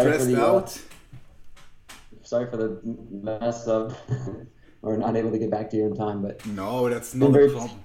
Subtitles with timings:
[0.00, 0.80] stressed the, uh, out?
[2.22, 3.92] Sorry for the mess up,
[4.82, 6.22] or not able to get back to you in time.
[6.22, 7.84] But No, that's not a problem.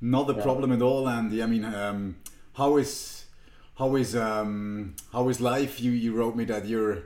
[0.00, 0.42] Not a Yeah.
[0.42, 1.06] problem at all.
[1.08, 2.16] And I mean, um,
[2.54, 3.26] how is
[3.78, 5.80] how is um, how is life?
[5.80, 7.04] You you wrote me that you're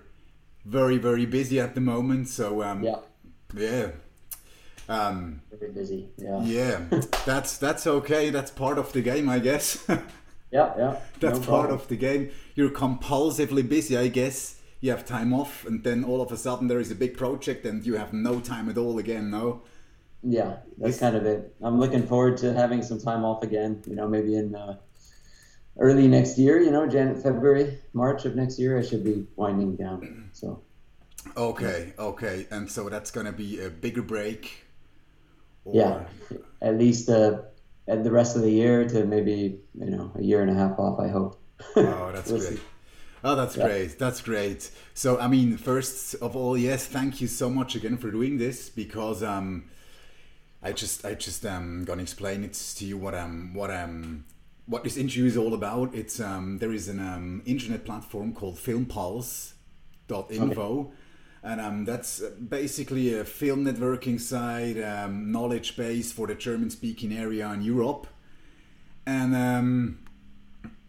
[0.64, 2.29] very very busy at the moment.
[2.29, 3.01] So um, yeah,
[3.55, 3.91] yeah.
[4.89, 6.09] Um, very busy.
[6.19, 6.80] Yeah, yeah,
[7.27, 8.30] that's that's okay.
[8.30, 9.85] That's part of the game, I guess.
[10.57, 10.96] yeah, yeah.
[11.21, 12.30] that's no part of the game.
[12.55, 14.61] You're compulsively busy, I guess.
[14.80, 17.65] You have time off, and then all of a sudden there is a big project,
[17.66, 19.30] and you have no time at all again.
[19.30, 19.62] No.
[20.23, 21.55] Yeah, that's It's- kind of it.
[21.60, 23.82] I'm looking forward to having some time off again.
[23.87, 24.77] You know, maybe in uh,
[25.79, 26.60] early next year.
[26.60, 30.30] You know, January, February, March of next year, I should be winding down.
[30.32, 30.60] So
[31.37, 34.65] Okay, okay, and so that's gonna be a bigger break.
[35.65, 36.05] Or, yeah,
[36.60, 37.54] at least uh, at
[37.87, 40.98] the rest of the year to maybe you know a year and a half off.
[41.01, 41.41] I hope.
[41.77, 42.59] Oh, that's We'll great.
[42.59, 42.62] see.
[43.23, 43.66] Oh, that's Yeah.
[43.66, 43.98] great.
[43.98, 44.70] That's great.
[44.93, 48.68] So, I mean, first of all, yes, thank you so much again for doing this
[48.68, 49.65] because um,
[50.62, 54.24] I just, I just um, gonna explain it to you what um, what um,
[54.66, 55.95] what this interview is all about.
[55.95, 60.93] It's um, there is an um, internet platform called FilmPulse.info.
[61.45, 67.53] And um, that's basically a film networking site, um, knowledge base for the German-speaking area
[67.53, 68.06] in Europe.
[69.04, 69.98] And um,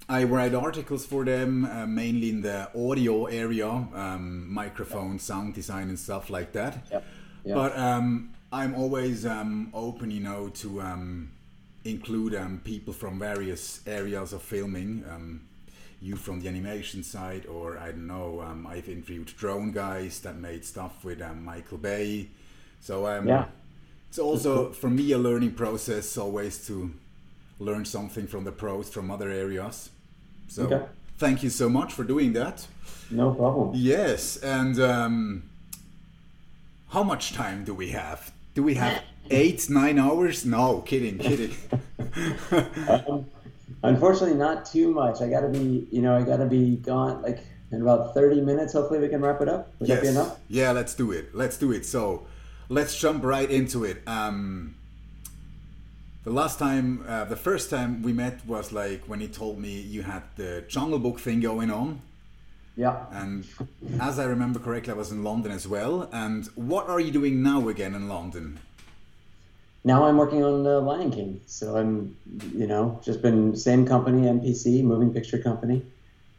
[0.08, 5.90] I write articles for them, uh, mainly in the audio area, um, microphone, sound design,
[5.90, 6.86] and stuff like that.
[6.90, 7.04] Yep.
[7.44, 7.56] Yep.
[7.56, 11.32] But um, I'm always um, open, you know, to um,
[11.84, 15.04] include um, people from various areas of filming.
[16.06, 18.42] You from the animation side, or I don't know.
[18.48, 22.28] Um, I've interviewed drone guys that made stuff with um, Michael Bay.
[22.80, 23.46] So um, Yeah.
[24.10, 26.92] it's also for me a learning process, always to
[27.60, 29.90] learn something from the pros from other areas.
[30.48, 30.86] So Okay.
[31.18, 32.68] thank you so much for doing that.
[33.10, 33.72] no problem.
[33.74, 35.44] Yes, and um,
[36.90, 38.32] how much time do we have?
[38.54, 40.46] Do we have eight, nine hours?
[40.46, 41.56] No, kidding, kidding.
[43.10, 43.26] Um,
[43.84, 45.22] unfortunately, not too much.
[45.22, 47.40] I gotta be, you know, I gotta be gone like
[47.72, 48.74] in about 30 minutes.
[48.74, 49.72] Hopefully, we can wrap it up.
[49.80, 50.40] Would that be enough?
[50.48, 51.34] Yeah, let's do it.
[51.34, 51.86] Let's do it.
[51.86, 52.26] So
[52.70, 54.02] let's jump right into it.
[54.08, 54.76] Um,
[56.24, 59.80] the last time, uh, the first time we met was like when he told me
[59.80, 62.02] you had the Jungle Book thing going on.
[62.76, 63.06] Yeah.
[63.12, 63.48] And
[64.02, 66.10] as I remember correctly, I was in London as well.
[66.12, 68.60] And what are you doing now again in London?
[69.86, 71.42] Now I'm working on uh, Lion King.
[71.46, 72.18] So I'm,
[72.56, 75.86] you know, just been same company, MPC, moving picture company,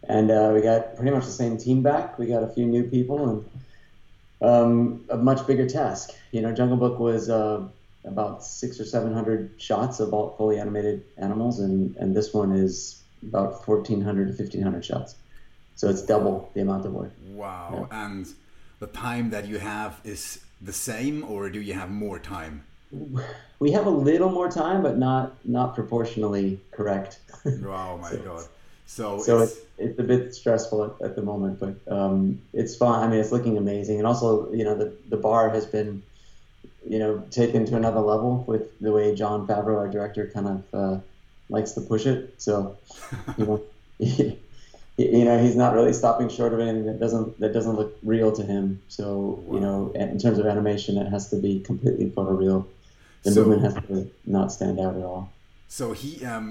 [0.02, 2.18] and uh, we got pretty much the same team back.
[2.18, 3.50] We got a few new people and
[4.42, 6.10] um, a much bigger task.
[6.32, 7.62] You know, Jungle Book was uh,
[8.04, 12.50] about six or seven hundred shots of all fully animated animals, and and this one
[12.50, 15.14] is about fourteen hundred to fifteen hundred shots.
[15.76, 17.12] So it's double the amount of work.
[17.28, 17.86] Wow.
[17.92, 18.26] And
[18.80, 22.64] the time that you have is the same, or do you have more time?
[23.58, 27.18] We have a little more time, but not not proportionally correct.
[27.44, 28.44] Oh my So- god.
[28.88, 32.76] So, so it's, it's, it's a bit stressful at, at the moment, but um, it's
[32.76, 33.02] fun.
[33.02, 36.04] I mean, it's looking amazing, and also, you know, the the bar has been,
[36.88, 40.64] you know, taken to another level with the way Jon Favreau, our director, kind of
[40.72, 41.00] uh,
[41.48, 42.34] likes to push it.
[42.38, 42.76] So,
[43.36, 43.62] you know,
[43.98, 44.38] he,
[44.96, 48.30] you know, he's not really stopping short of anything that doesn't that doesn't look real
[48.36, 48.80] to him.
[48.86, 52.66] So, you know, in terms of animation, it has to be completely photoreal.
[53.26, 55.22] The So- movement has to not stand out at all.
[55.68, 56.46] so he um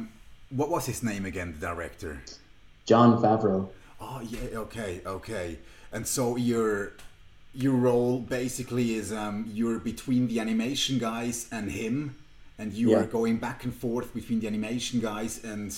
[0.59, 2.13] what was his name again, the director?
[2.89, 3.61] Jon Favreau.
[4.07, 5.47] Oh yeah, okay, okay.
[5.93, 6.71] And so your
[7.63, 11.95] your role basically is um you're between the animation guys and him
[12.59, 12.99] and you Yeah.
[12.99, 15.69] are going back and forth between the animation guys and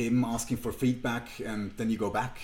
[0.00, 2.34] him asking for feedback and then you go back.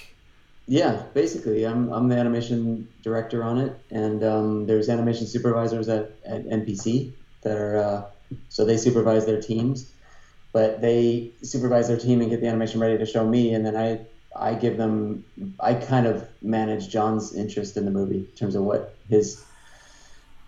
[0.69, 6.05] Yeah, basically, I'm, I'm the animation director on it, and um, there's animation supervisors at,
[6.25, 7.13] at MPC
[7.43, 8.05] that are uh,
[8.49, 9.93] so they supervise their teams,
[10.53, 13.77] but they supervise their team and get the animation ready to show me, and then
[13.77, 14.01] I
[14.35, 15.25] I give them
[15.61, 19.45] I kind of manage Jon's interest in the movie in terms of what his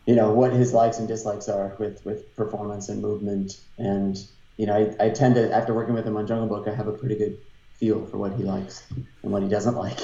[0.06, 4.18] you know what his likes and dislikes are with with performance and movement, and
[4.56, 6.88] you know I, I tend to after working with him on Jungle Book, I have
[6.88, 7.38] a pretty good
[7.74, 8.84] feel for what he likes
[9.22, 9.98] and what he doesn't like.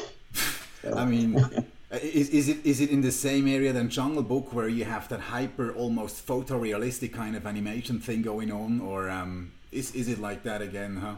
[0.83, 1.39] So- I mean,
[1.91, 5.09] is, is it is it in the same area than Jungle Book where you have
[5.09, 10.21] that hyper, almost photorealistic kind of animation thing going on, or um, is is it
[10.21, 10.97] like that again?
[10.97, 11.17] Huh?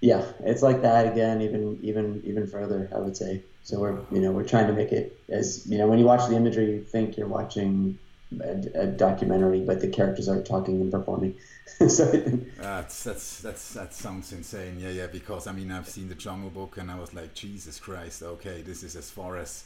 [0.00, 3.42] Yeah, it's like that again, even even even further, I would say.
[3.64, 6.28] So we're you know we're trying to make it as you know when you watch
[6.28, 7.98] the imagery, you think you're watching
[8.40, 11.34] a, a, documentary, but the characters are talking and performing.
[11.88, 12.04] so
[12.56, 14.78] that's that's that's that sounds insane.
[14.80, 15.06] Yeah, yeah.
[15.06, 18.22] Because I mean, I've seen the Jungle Book, and I was like, Jesus Christ.
[18.22, 19.64] Okay, this is as far as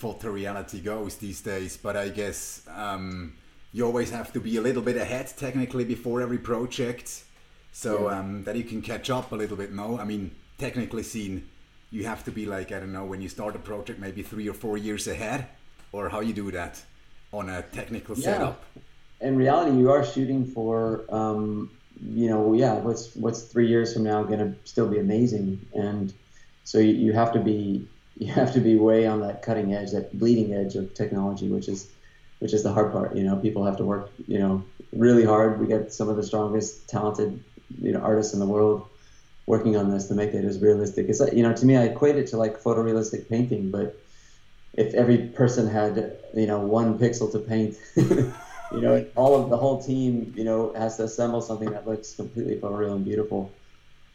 [0.00, 1.76] photoreality goes these days.
[1.76, 3.34] But I guess um,
[3.72, 7.24] you always have to be a little bit ahead technically before every project,
[7.72, 8.18] so yeah.
[8.18, 9.72] um, that you can catch up a little bit.
[9.72, 11.48] No, I mean, technically seen,
[11.90, 14.48] you have to be like I don't know when you start a project, maybe three
[14.48, 15.46] or four years ahead,
[15.92, 16.82] or how you do that
[17.32, 18.24] on a technical yeah.
[18.24, 18.64] setup.
[19.22, 21.70] In reality, you are shooting for, um,
[22.14, 26.12] you know, yeah, what's what's three years from now going to still be amazing, and
[26.64, 27.86] so you, you have to be
[28.16, 31.68] you have to be way on that cutting edge, that bleeding edge of technology, which
[31.68, 31.88] is
[32.40, 33.16] which is the hard part.
[33.16, 35.60] You know, people have to work, you know, really hard.
[35.60, 37.40] We get some of the strongest, talented,
[37.80, 38.84] you know, artists in the world
[39.46, 41.06] working on this to make it as realistic.
[41.08, 43.96] It's you know, to me, I equate it to like photorealistic painting, but
[44.74, 47.76] if every person had you know one pixel to paint
[48.74, 52.14] you know all of the whole team you know has to assemble something that looks
[52.14, 53.52] completely photoreal and beautiful.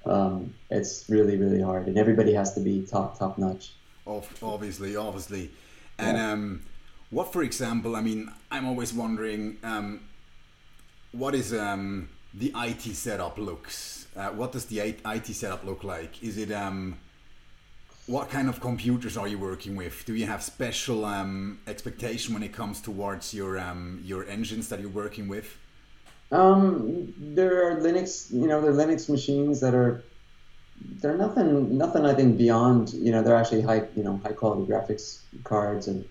[0.05, 3.73] Um, it's really really hard and everybody has to be top top notch.
[4.05, 5.51] Obviously obviously.
[5.99, 6.31] And yeah.
[6.31, 6.61] um,
[7.09, 10.01] what for example i mean i'm always wondering um,
[11.13, 14.99] what is um, the it setup looks uh, what does the it
[15.33, 16.23] setup look like?
[16.23, 16.97] Is it um,
[18.07, 20.05] what kind of computers are you working with?
[20.05, 24.79] Do you have special um, expectation when it comes towards your um, your engines that
[24.79, 25.57] you're working with?
[26.31, 30.03] Um, there are Linux, you know, there are Linux machines that are
[31.01, 34.71] they're nothing nothing I think beyond you know they're actually high you know high quality
[34.71, 36.07] graphics cards and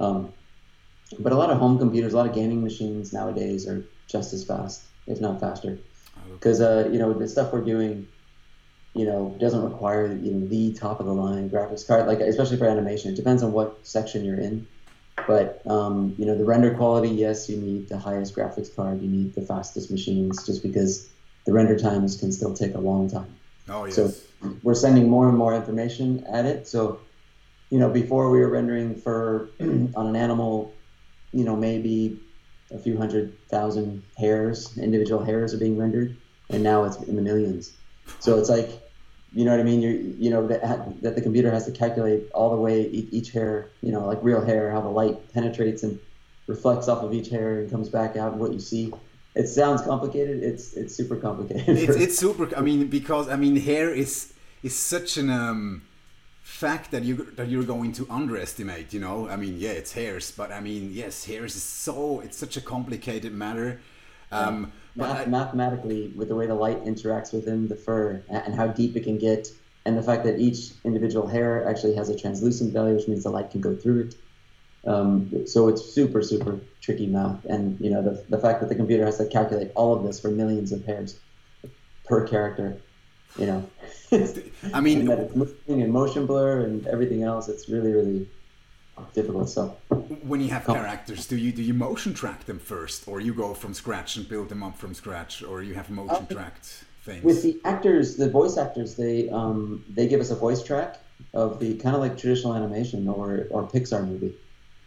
[0.00, 0.32] um,
[1.18, 4.44] but a lot of home computers, a lot of gaming machines nowadays are just as
[4.44, 5.78] fast, if not faster,
[6.32, 8.06] because uh, you know the stuff we're doing
[8.94, 12.56] you know, doesn't require you know the top of the line graphics card, like especially
[12.56, 13.12] for animation.
[13.12, 14.66] It depends on what section you're in.
[15.26, 19.08] But um, you know, the render quality, yes, you need the highest graphics card, you
[19.08, 21.08] need the fastest machines, just because
[21.46, 23.36] the render times can still take a long time.
[23.68, 23.96] Oh yes.
[23.96, 24.12] So
[24.62, 26.66] we're sending more and more information at it.
[26.66, 27.00] So,
[27.70, 30.74] you know, before we were rendering for on an animal,
[31.32, 32.18] you know, maybe
[32.72, 36.16] a few hundred thousand hairs, individual hairs are being rendered,
[36.48, 37.72] and now it's in the millions.
[38.18, 38.68] So it's like,
[39.32, 39.80] you know what I mean?
[39.80, 43.70] You you know that that the computer has to calculate all the way each hair,
[43.80, 45.98] you know, like real hair, how the light penetrates and
[46.46, 48.92] reflects off of each hair and comes back out and what you see.
[49.36, 50.42] It sounds complicated.
[50.42, 51.78] It's it's super complicated.
[51.78, 52.54] It's, it's super.
[52.56, 54.32] I mean, because I mean, hair is
[54.62, 55.82] is such an um,
[56.42, 58.92] fact that you that you're going to underestimate.
[58.92, 62.36] You know, I mean, yeah, it's hairs, but I mean, yes, hairs is so it's
[62.36, 63.80] such a complicated matter.
[64.32, 68.96] Um, Math- mathematically, with the way the light interacts within the fur and how deep
[68.96, 69.52] it can get,
[69.86, 73.30] and the fact that each individual hair actually has a translucent value, which means the
[73.30, 74.14] light can go through it.
[74.86, 77.44] Um, so it's super, super tricky math.
[77.44, 80.20] And you know, the, the fact that the computer has to calculate all of this
[80.20, 81.18] for millions of hairs
[82.04, 82.80] per character,
[83.38, 83.70] you know,
[84.74, 87.48] I mean, and that it's moving and motion blur and everything else.
[87.48, 88.28] It's really, really
[89.14, 89.74] difficult stuff.
[90.22, 93.54] When you have characters, do you do you motion track them first, or you go
[93.54, 97.24] from scratch and build them up from scratch, or you have motion uh, tracked things?
[97.24, 100.98] With the actors, the voice actors, they um, they give us a voice track
[101.34, 104.34] of the kind of like traditional animation or or Pixar movie.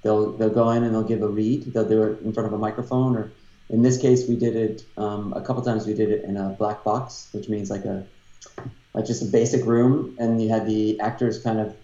[0.03, 1.73] They'll they'll go in and they'll give a read.
[1.73, 3.31] They'll do it in front of a microphone, or
[3.69, 5.87] in this case, we did it um, a couple times.
[5.87, 8.05] We did it in a black box, which means like a
[8.93, 11.75] like just a basic room, and you had the actors kind of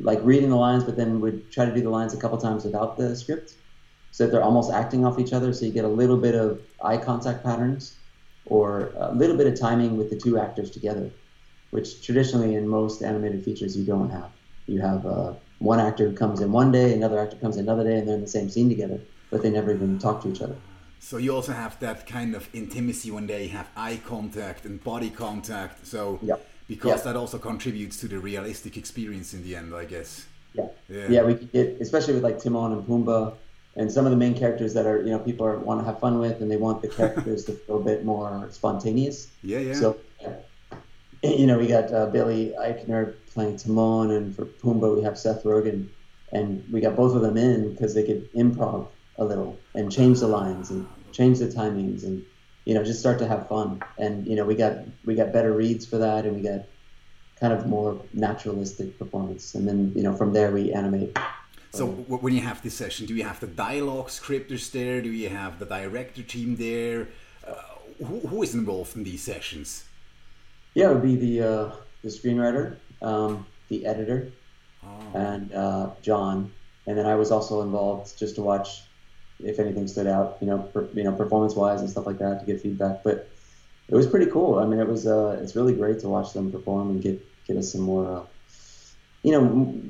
[0.00, 2.64] like reading the lines, but then would try to do the lines a couple times
[2.64, 3.54] without the script,
[4.10, 5.52] so that they're almost acting off each other.
[5.52, 7.96] So you get a little bit of eye contact patterns,
[8.46, 11.10] or a little bit of timing with the two actors together,
[11.70, 14.30] which traditionally in most animated features you don't have.
[14.66, 17.84] You have uh, one actor who comes in one day, another actor comes in another
[17.84, 20.42] day, and they're in the same scene together, but they never even talk to each
[20.42, 20.56] other.
[21.00, 25.10] So you also have that kind of intimacy when they have eye contact and body
[25.10, 25.84] contact.
[25.84, 27.12] So yep because yeah.
[27.12, 30.26] that also contributes to the realistic experience in the end, I guess.
[30.54, 30.68] Yeah.
[30.88, 33.34] Yeah, yeah we could get, especially with like Timon and Pumbaa
[33.76, 35.98] and some of the main characters that are, you know, people are, want to have
[35.98, 39.28] fun with and they want the characters to feel a bit more spontaneous.
[39.42, 39.74] Yeah, yeah.
[39.74, 39.96] So,
[41.22, 45.44] you know, we got uh, Billy Eichner playing Timon and for Pumbaa we have Seth
[45.44, 45.88] Rogen.
[46.32, 48.88] And we got both of them in because they could improv
[49.18, 52.24] a little and change the lines and change the timings and
[52.64, 53.82] you know, just start to have fun.
[53.98, 56.66] And you know, we got we got better reads for that, and we got
[57.40, 59.54] kind of more naturalistic performance.
[59.54, 61.16] And then you know, from there we animate.
[61.74, 65.00] So when you have this session, do you have the dialogue scripters there?
[65.00, 67.08] Do you have the director team there?
[67.46, 67.54] Uh,
[68.04, 69.84] who, who is involved in these sessions?
[70.74, 71.70] Yeah, it would be the uh,
[72.02, 74.32] the screenwriter, um, the editor,
[74.84, 75.18] oh.
[75.18, 76.52] and uh, Jon.
[76.86, 78.82] And then I was also involved just to watch
[79.44, 82.40] if anything stood out, you know, per, you know, performance wise and stuff like that
[82.40, 83.02] to get feedback.
[83.02, 83.28] But
[83.88, 84.58] it was pretty cool.
[84.58, 87.56] I mean, it was uh, it's really great to watch them perform and get get
[87.56, 88.22] us some more, uh,
[89.22, 89.44] you know,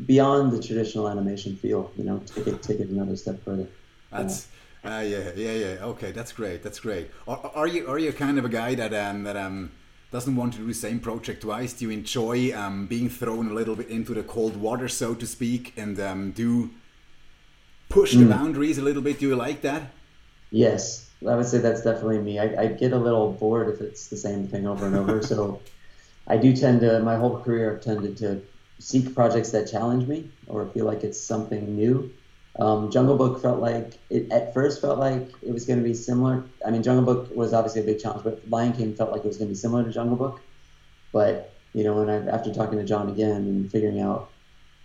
[0.07, 1.93] beyond the traditional animation feel.
[1.97, 3.67] You know, take it take it another step further.
[4.11, 4.49] That's.
[4.85, 5.85] Uh, yeah, yeah, yeah.
[5.85, 6.61] Okay, that's great.
[6.65, 7.09] That's great.
[7.29, 9.71] Are, are you are you kind of a guy that um that um
[10.13, 11.73] doesn't want to do the same project twice?
[11.73, 15.27] Do you enjoy um, being thrown a little bit into the cold water, so to
[15.27, 16.71] speak, and um, do
[17.93, 18.31] push the mm.
[18.31, 19.19] boundaries a little bit?
[19.21, 19.83] Do you like that?
[20.51, 22.39] Yes, I would say that's definitely me.
[22.39, 25.23] I, I get a little bored if it's the same thing over and over.
[25.33, 25.61] so
[26.27, 28.43] I do tend to, my whole career, I've tended to
[28.79, 32.11] seek projects that challenge me or feel like it's something new.
[32.59, 35.95] Um, Jungle Book felt like it at first felt like it was going to be
[35.95, 36.45] similar.
[36.67, 39.29] I mean, Jungle Book was obviously a big challenge, but Lion King felt like it
[39.29, 40.41] was going to be similar to Jungle Book.
[41.13, 44.31] But you know, when I after talking to Jon again and figuring out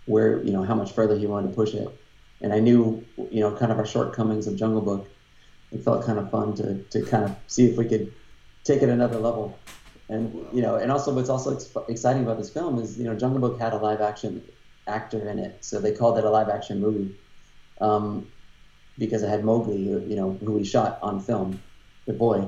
[0.06, 1.88] where you know how much further he wanted to push it,
[2.40, 5.08] and I knew you know kind of our shortcomings of Jungle Book,
[5.72, 8.12] it felt kind of fun to to kind of see if we could
[8.64, 9.58] take it another level.
[10.08, 13.14] And you know, and also what's also ex- exciting about this film is you know
[13.14, 14.42] Jungle Book had a live action
[14.86, 17.14] actor in it, so they called it a live action movie
[17.80, 18.26] um,
[18.98, 21.60] because I had Mowgli, who, you know, who we shot on film,
[22.06, 22.46] the boy.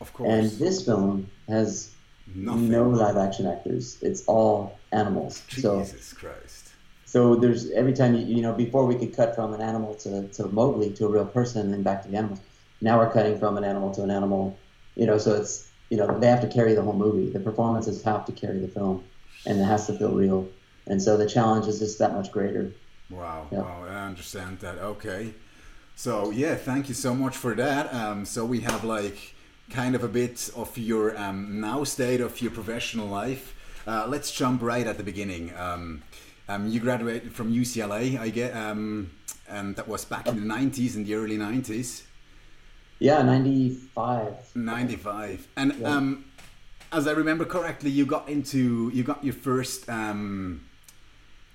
[0.00, 0.30] Of course.
[0.30, 1.90] And this film has
[2.34, 2.70] Nothing.
[2.70, 3.98] no live action actors.
[4.00, 5.42] It's all animals.
[5.48, 6.69] Jesus so, Christ.
[7.10, 10.28] So there's every time you you know before we could cut from an animal to,
[10.28, 12.38] to Mowgli to a real person and then back to the animals.
[12.80, 14.56] Now we're cutting from an animal to an animal.
[14.94, 17.28] You know, so it's you know they have to carry the whole movie.
[17.28, 19.02] The performances have to carry the film,
[19.44, 20.48] and it has to feel real.
[20.86, 22.72] And so the challenge is just that much greater.
[23.10, 23.62] Wow, yeah.
[23.62, 24.78] wow, I understand that.
[24.78, 25.34] Okay.
[25.96, 27.92] So, yeah, thank you so much for that.
[27.92, 29.34] Um, so, we have like
[29.68, 33.54] kind of a bit of your um, now state of your professional life.
[33.84, 35.52] Uh, let's jump right at the beginning.
[35.56, 36.02] Um,
[36.50, 39.10] um you graduated from UCLA, I get, um,
[39.48, 42.02] and that was back in the 90s, in the early 90s.
[42.98, 44.54] Yeah, 95.
[44.54, 45.48] 95.
[45.56, 45.88] And yeah.
[45.88, 46.24] Um,
[46.92, 49.86] as I remember correctly, you got into, you got your first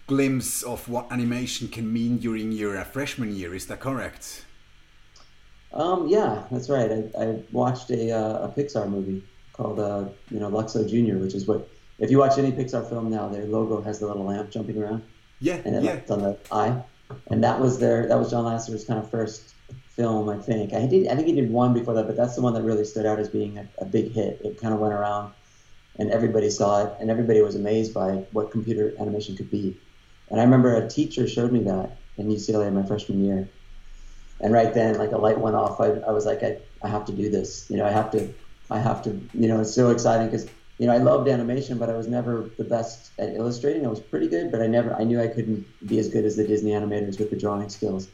[0.07, 3.53] glimpse of what animation can mean during your uh, freshman year.
[3.53, 4.45] Is that correct?
[5.73, 6.89] Um, yeah, that's right.
[6.91, 11.33] I, I watched a, uh, a Pixar movie called uh, you know Luxo Junior, which
[11.33, 11.67] is what
[11.99, 15.03] if you watch any Pixar film now, their logo has the little lamp jumping around.
[15.39, 15.99] Yeah, and it yeah.
[16.09, 16.83] on the eye,
[17.27, 19.53] and that was their that was John Lasseter's kind of first
[19.89, 20.73] film, I think.
[20.73, 22.85] I did I think he did one before that, but that's the one that really
[22.85, 24.41] stood out as being a, a big hit.
[24.43, 25.33] It kind of went around,
[25.97, 29.77] and everybody saw it, and everybody was amazed by what computer animation could be.
[30.29, 33.49] And I remember a teacher showed me that in UCLA my freshman year.
[34.41, 35.79] And right then, like a light went off.
[35.79, 37.69] I, I was like, I, I have to do this.
[37.69, 38.33] You know, I have to,
[38.69, 40.47] I have to, you know, it's so exciting because,
[40.77, 43.85] you know, I loved animation, but I was never the best at illustrating.
[43.85, 46.35] I was pretty good, but I never, I knew I couldn't be as good as
[46.35, 48.09] the Disney animators with the drawing skills.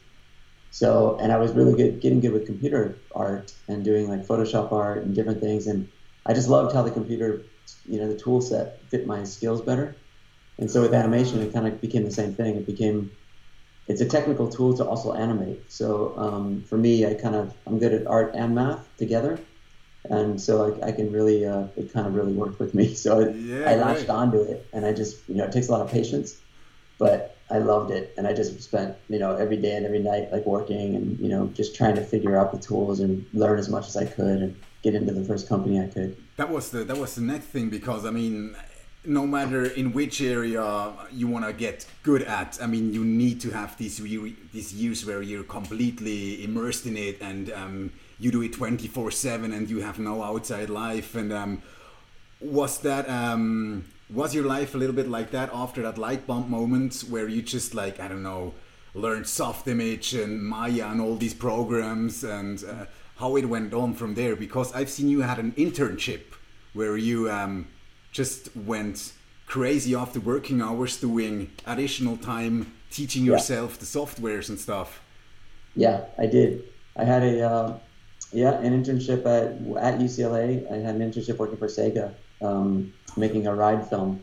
[0.70, 4.72] So, and I was really good, getting good with computer art and doing like Photoshop
[4.72, 5.66] art and different things.
[5.66, 5.88] And
[6.26, 7.46] I just loved how the computer,
[7.84, 9.98] you know, the tool set fit my skills better.
[10.58, 12.56] And so with animation, it kind of became the same thing.
[12.56, 13.10] It became
[13.88, 15.70] it's a technical tool to also animate.
[15.70, 19.38] So um, for me, I kind of I'm good at art and math together,
[20.10, 22.94] and so I, I can really uh, it kind of really worked with me.
[23.02, 24.10] So yeah, I latched right.
[24.10, 26.38] onto it, and I just you know it takes a lot of patience,
[26.98, 30.32] but I loved it, and I just spent you know every day and every night
[30.32, 33.68] like working and you know just trying to figure out the tools and learn as
[33.68, 36.16] much as I could and get into the first company I could.
[36.36, 38.56] That was the that was the next thing because I mean
[39.04, 43.40] no matter in which area you want to get good at i mean you need
[43.40, 43.96] to have these
[44.52, 47.90] these years where you're completely immersed in it and um,
[48.22, 51.16] you do it 24 7 and you have no outside life.
[51.16, 51.62] And um,
[52.40, 56.48] was that um, was your life a little bit like that after that light bulb
[56.48, 58.52] moment where you just like i don't know
[58.94, 62.84] learned Softimage and maya and all these programs and uh,
[63.16, 64.36] how it went on from there?
[64.36, 66.22] Because i've seen you had an internship
[66.74, 67.66] where you um,
[68.12, 69.12] just went
[69.46, 73.78] crazy after working hours doing additional time teaching yourself yeah.
[73.80, 75.02] the softwares and stuff.
[75.74, 76.64] Yeah, I did.
[76.96, 77.78] I had a uh,
[78.32, 79.44] yeah an internship at
[79.82, 80.70] at UCLA.
[80.70, 84.22] I had an internship working for Sega, um, making a ride film,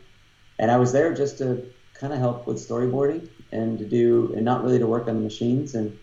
[0.58, 4.44] and I was there just to kind of help with storyboarding and to do and
[4.44, 5.98] not really to work on the machines and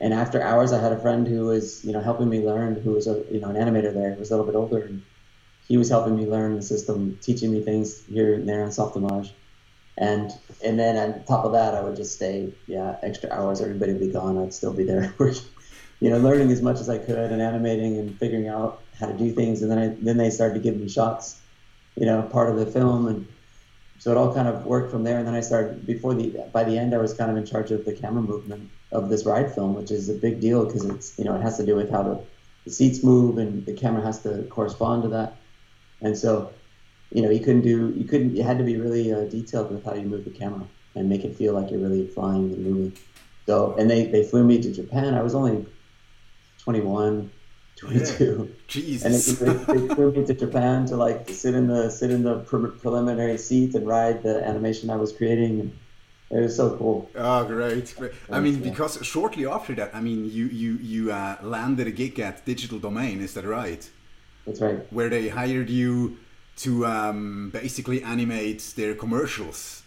[0.00, 2.92] and after hours I had a friend who was you know helping me learn who
[2.92, 5.02] was a you know an animator there who was a little bit older and
[5.70, 9.30] he was helping me learn the system, teaching me things here and there on Softimage.
[9.96, 10.32] And
[10.64, 13.60] and then on top of that, I would just stay, yeah, extra hours.
[13.60, 14.36] Everybody would be gone.
[14.36, 15.14] I'd still be there,
[16.00, 19.16] you know, learning as much as I could and animating and figuring out how to
[19.16, 19.62] do things.
[19.62, 21.40] And then I, then they started to give me shots,
[21.94, 23.28] you know, part of the film, and
[24.00, 25.18] so it all kind of worked from there.
[25.18, 27.70] And then I started before the by the end, I was kind of in charge
[27.70, 31.16] of the camera movement of this ride film, which is a big deal because it's
[31.16, 32.20] you know it has to do with how the,
[32.64, 35.36] the seats move and the camera has to correspond to that.
[36.02, 36.52] And so,
[37.12, 39.84] you know, you couldn't do you couldn't you had to be really uh, detailed with
[39.84, 42.92] how you move the camera and make it feel like you're really flying and moving.
[43.46, 45.14] So and they they flew me to Japan.
[45.14, 45.66] I was only
[46.58, 47.30] 21.
[47.76, 48.48] 22.
[48.48, 48.54] Yeah.
[48.68, 49.40] Jesus.
[49.40, 52.40] And they, they, flew me to Japan to like sit in the sit in the
[52.40, 55.60] pre- preliminary seat and ride the animation I was creating.
[55.60, 55.72] And
[56.30, 57.10] it was so cool.
[57.16, 57.94] Oh, great!
[57.96, 58.12] great.
[58.30, 62.20] I mean, because shortly after that, I mean, you you you uh, landed a gig
[62.20, 63.20] at Digital Domain.
[63.20, 63.88] Is that right?
[64.46, 64.92] That's right.
[64.92, 66.18] Where they hired you
[66.58, 69.82] to um, basically animate their commercials.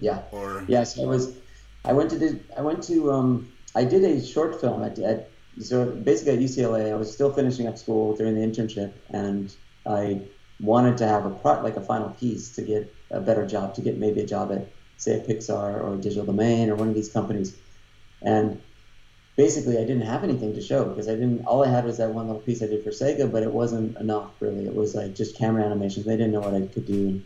[0.00, 0.22] Yeah.
[0.32, 1.36] Or yes, yeah, so I was.
[1.84, 5.30] I went to I went to um, I did a short film at, at
[5.60, 6.92] so basically at UCLA.
[6.92, 9.54] I was still finishing up school during the internship, and
[9.86, 10.22] I
[10.60, 13.80] wanted to have a pro, like a final piece to get a better job, to
[13.80, 17.08] get maybe a job at say a Pixar or Digital Domain or one of these
[17.08, 17.56] companies.
[18.20, 18.60] And
[19.38, 21.46] basically, I didn't have anything to show because I didn't.
[21.46, 23.96] All I had was that one little piece I did for Sega, but it wasn't
[23.96, 24.66] enough really.
[24.66, 26.04] It was like just camera animations.
[26.04, 27.22] They didn't know what I could do.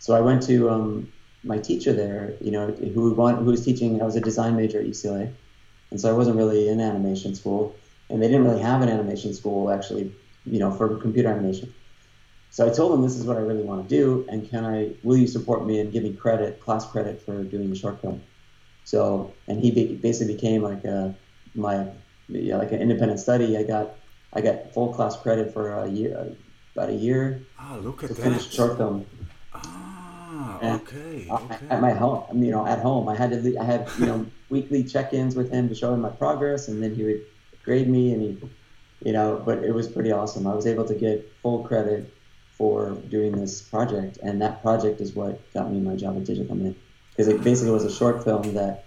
[0.00, 1.12] So I went to um,
[1.44, 4.02] my teacher there, you know, who want, who was teaching.
[4.02, 5.32] I was a design major at UCLA,
[5.92, 7.74] and so I wasn't really in animation school,
[8.10, 10.12] and they didn't really have an animation school actually,
[10.44, 11.72] you know, for computer animation.
[12.50, 14.90] So I told him this is what I really want to do, and can I?
[15.04, 18.20] Will you support me and give me credit, class credit for doing the short film?
[18.84, 21.14] So, and he basically became like a
[21.54, 21.86] my
[22.28, 23.56] yeah, like an independent study.
[23.56, 23.94] I got
[24.32, 26.34] I got full class credit for a year,
[26.74, 27.42] about a year.
[27.58, 28.22] Ah, look at to that.
[28.22, 29.06] finish short film.
[29.54, 31.66] Ah, And okay, I- okay.
[31.70, 34.26] At my home, you know, at home, I had to le- I had you know
[34.50, 37.22] weekly check-ins with him to show him my progress, and then he would
[37.64, 38.38] grade me, and he,
[39.04, 40.46] you know, but it was pretty awesome.
[40.46, 42.12] I was able to get full credit
[42.58, 46.54] for doing this project, and that project is what got me my job at Digital
[46.54, 46.76] Domain
[47.10, 48.84] because it basically was a short film that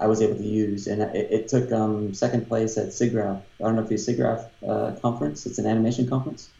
[0.00, 3.42] I was able to use, and it, it took um, second place at SIGGRAPH.
[3.60, 5.44] I don't know if you SIGGRAPH uh, conference.
[5.46, 6.50] It's an animation conference.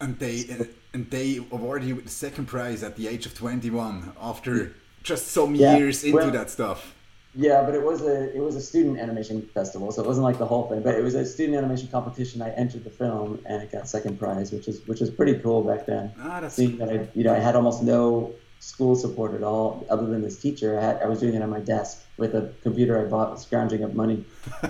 [0.00, 3.34] And they and, and they awarded you with the second prize at the age of
[3.34, 6.94] 21 after just some Yeah, years into well- that stuff.
[7.32, 10.38] Yeah, but it was a it was a student animation festival, so it wasn't like
[10.38, 10.82] the whole thing.
[10.82, 12.42] But it was a student animation competition.
[12.42, 15.62] I entered the film, and it got second prize, which is which was pretty cool
[15.62, 16.10] back then.
[16.20, 19.86] Ah, that's Seeing that I you know I had almost no school support at all,
[19.90, 20.78] other than this teacher.
[20.78, 23.82] I had I was doing it on my desk with a computer I bought, scrounging
[23.82, 24.24] up money.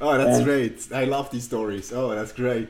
[0.00, 0.88] oh, that's And- great.
[0.92, 1.92] I love these stories.
[1.92, 2.68] Oh, that's great.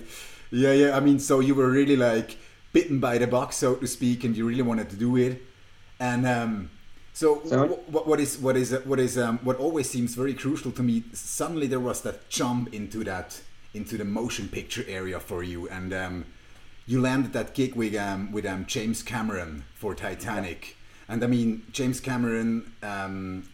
[0.51, 0.97] Yeah, yeah.
[0.97, 2.39] I mean, so you were really like
[2.73, 5.43] bitten by the box, so to speak, and you really wanted to do it.
[6.01, 6.71] And um,
[7.13, 7.37] so,
[7.89, 11.05] what, what is what is what is um, what always seems very crucial to me?
[11.13, 13.41] Suddenly, there was that jump into that
[13.75, 16.25] into the motion picture area for you, and um,
[16.87, 20.77] you landed that gig with um, with um, James Cameron for Titanic.
[21.09, 23.49] And I mean, James Cameron um,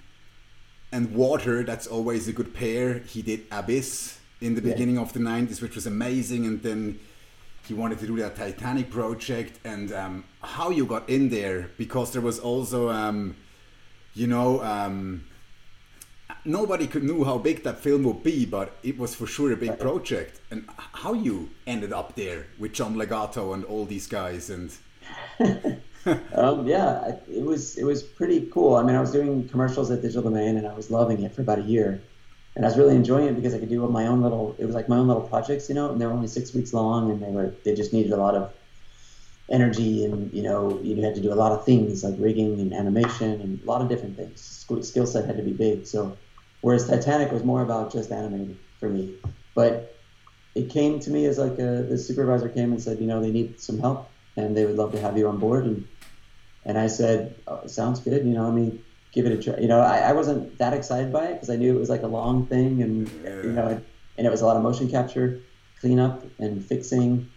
[0.91, 2.99] and Water, that's always a good pair.
[3.01, 4.73] He did Abyss in the Yeah.
[4.73, 6.47] beginning of the 90s, which was amazing.
[6.47, 6.99] And then
[7.67, 9.59] he wanted to do that Titanic project.
[9.65, 13.37] And um, how you got in there, because there was also, um,
[14.15, 15.25] you know, um,
[16.45, 19.57] nobody could knew how big that film would be, but it was for sure a
[19.57, 20.41] big project.
[20.51, 24.73] And how you ended up there with John Legato and all these guys and
[26.35, 28.75] Um, yeah, it was it was pretty cool.
[28.75, 31.43] I mean, I was doing commercials at Digital Domain, and I was loving it for
[31.43, 32.03] about a year,
[32.57, 34.57] and I was really enjoying it because I could do my own little.
[34.59, 36.75] It was like my own little projects, you know, and they were only six weeks
[36.75, 38.53] long, and they were they just needed a lot of
[39.49, 42.73] energy, and you know, you had to do a lot of things like rigging and
[42.73, 44.41] animation and a lot of different things.
[44.41, 45.87] Skill set had to be big.
[45.87, 46.17] So,
[46.63, 49.15] whereas Titanic was more about just animating for me,
[49.55, 49.95] but
[50.55, 53.31] it came to me as like a, the supervisor came and said, you know, they
[53.31, 55.65] need some help and they would love to have you on board.
[55.65, 55.87] And
[56.65, 58.25] and I said, oh, sounds good.
[58.25, 58.81] You know, let me
[59.13, 59.61] give it a try.
[59.61, 62.03] You know, I, I wasn't that excited by it because I knew it was like
[62.03, 63.81] a long thing, and you know,
[64.17, 65.41] and it was a lot of motion capture,
[65.81, 67.29] cleanup, and fixing.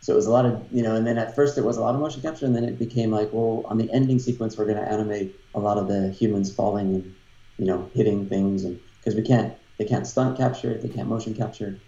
[0.00, 1.80] So it was a lot of you know, and then at first it was a
[1.80, 4.66] lot of motion capture, and then it became like, well, on the ending sequence, we're
[4.66, 7.14] going to animate a lot of the humans falling and
[7.58, 11.08] you know hitting things, and because we can't, they can't stunt capture it, they can't
[11.08, 11.78] motion capture.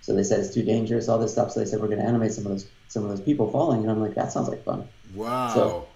[0.00, 1.50] So they said it's too dangerous, all this stuff.
[1.52, 3.82] So they said we're going to animate some of those some of those people falling,
[3.82, 4.88] and I'm like, that sounds like fun.
[5.14, 5.54] Wow.
[5.54, 5.88] So-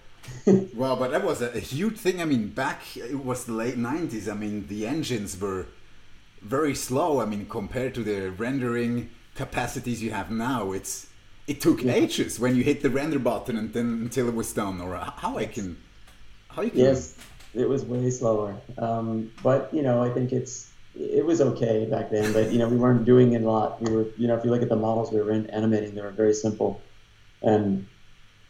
[0.73, 2.21] wow, but that was a, a huge thing.
[2.21, 4.31] I mean, back it was the late '90s.
[4.31, 5.65] I mean, the engines were
[6.41, 7.19] very slow.
[7.19, 11.07] I mean, compared to the rendering capacities you have now, it's
[11.45, 14.79] it took ages when you hit the render button and then until it was done.
[14.79, 15.75] Or how I can,
[16.49, 16.79] how you can.
[16.79, 17.15] Yes,
[17.53, 18.55] it was way slower.
[18.77, 22.33] Um, but you know, I think it's it was okay back then.
[22.33, 23.81] But you know, we weren't doing a lot.
[23.81, 26.01] We were, you know, if you look at the models we were in, animating, they
[26.01, 26.81] were very simple
[27.41, 27.87] and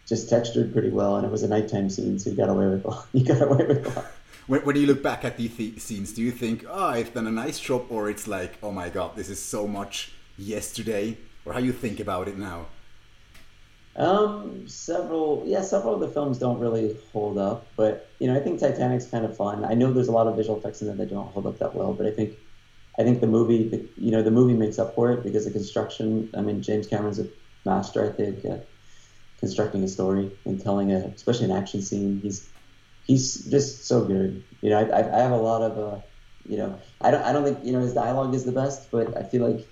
[0.08, 1.16] just textured pretty well.
[1.18, 3.08] And it was a nighttime scene, so you got away with a lot.
[3.14, 4.06] You got away with a lot.
[4.48, 7.28] when, when you look back at these th- scenes, do you think, oh, I've done
[7.28, 11.54] a nice job, or it's like, oh my god, this is so much yesterday, or
[11.54, 12.68] how you think about it now?
[13.96, 18.40] Um, several, yeah, several of the films don't really hold up, but you know, I
[18.40, 19.64] think Titanic's kind of fun.
[19.64, 21.76] I know there's a lot of visual effects in there that don't hold up that
[21.76, 22.40] well, but I think,
[22.98, 25.52] I think the movie, the, you know, the movie makes up for it because the
[25.52, 26.30] construction.
[26.36, 27.28] I mean, James Cameron's a
[27.66, 28.68] master, I think, at
[29.40, 32.20] constructing a story and telling a, especially an action scene.
[32.24, 32.52] He's,
[33.04, 34.44] he's just so good.
[34.62, 36.02] You know, I, I have a lot of, uh,
[36.46, 39.16] you know, I don't, I don't think you know his dialogue is the best, but
[39.18, 39.68] I feel like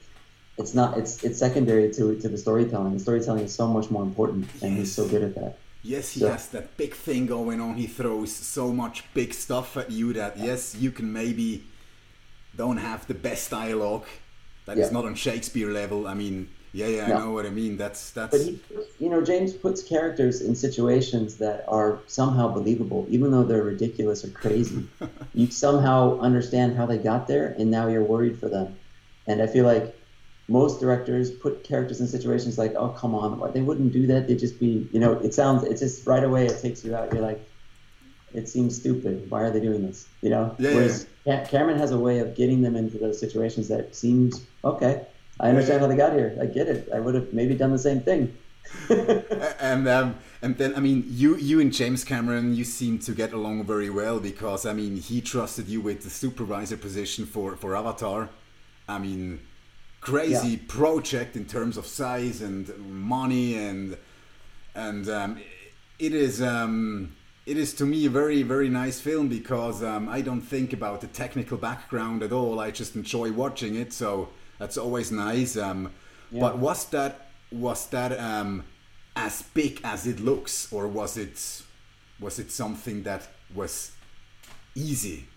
[0.62, 2.94] it's not it's it's secondary to to the storytelling.
[2.94, 5.58] The storytelling is so much more important, and he's so good at that.
[5.84, 6.30] Yes, he so.
[6.30, 7.76] has that big thing going on.
[7.76, 11.64] He throws so much big stuff at you that yes, you can maybe
[12.56, 14.06] don't have the best dialogue.
[14.66, 14.86] That yeah.
[14.86, 16.08] is not on Shakespeare level.
[16.08, 17.16] I mean, yeah, yeah, no.
[17.16, 17.78] I know what I mean.
[17.78, 18.38] That's that's.
[18.38, 18.60] But he,
[19.00, 24.24] you know, James puts characters in situations that are somehow believable, even though they're ridiculous
[24.24, 24.88] or crazy.
[25.34, 28.78] you somehow understand how they got there, and now you're worried for them.
[29.28, 29.96] And I feel like
[30.48, 34.28] most directors put characters in situations like, oh, come on, they wouldn't do that.
[34.28, 37.14] They'd just be, you know, it sounds, it's just right away, it takes you out.
[37.14, 37.42] You're like,
[38.34, 39.30] it seems stupid.
[39.30, 40.08] Why are they doing this?
[40.22, 40.56] You know?
[40.58, 41.46] Yeah, Whereas yeah.
[41.46, 45.06] Cameron has a way of getting them into those situations that seems, okay,
[45.40, 45.88] I understand yeah.
[45.88, 46.38] how they got here.
[46.42, 46.90] I get it.
[46.94, 48.36] I would have maybe done the same thing.
[49.60, 53.34] and um, and then I mean you you and James Cameron you seem to get
[53.34, 57.76] along very well because I mean he trusted you with the supervisor position for for
[57.76, 58.30] Avatar.
[58.88, 59.42] I mean
[60.02, 60.60] crazy yeah.
[60.68, 63.98] project in terms of size and money and
[64.74, 65.40] and um,
[66.00, 70.22] it is um, it is to me a very very nice film because um, I
[70.22, 72.60] don't think about the technical background at all.
[72.60, 75.56] I just enjoy watching it, so that's always nice.
[75.56, 75.92] Um,
[76.32, 76.42] yeah.
[76.42, 78.64] But was that was that um,
[79.16, 81.64] as big as it looks, or was it
[82.20, 83.92] was it something that was
[84.74, 85.28] easy?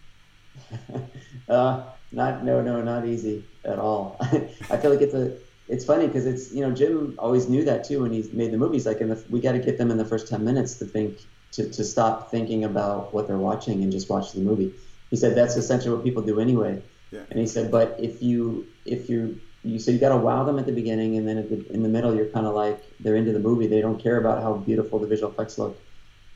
[1.48, 4.16] Uh, not no no not easy at all.
[4.20, 5.36] I feel like it's a
[5.68, 8.58] it's funny because it's you know Jim always knew that too when he made the
[8.58, 8.86] movies.
[8.86, 11.18] Like in the, we got to get them in the first ten minutes to think
[11.52, 14.72] to, to stop thinking about what they're watching and just watch the movie.
[15.10, 16.82] He said that's essentially what people do anyway.
[17.10, 17.20] Yeah.
[17.30, 20.58] And he said, but if you if you you so you got to wow them
[20.58, 23.16] at the beginning and then at the, in the middle you're kind of like they're
[23.16, 23.66] into the movie.
[23.66, 25.80] They don't care about how beautiful the visual effects look.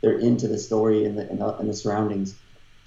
[0.00, 2.36] They're into the story and the and the, and the surroundings.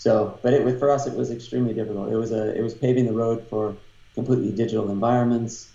[0.02, 2.12] So, but it, for us, it was extremely difficult.
[2.12, 3.76] It was a, it was paving the road for
[4.16, 5.70] completely digital environments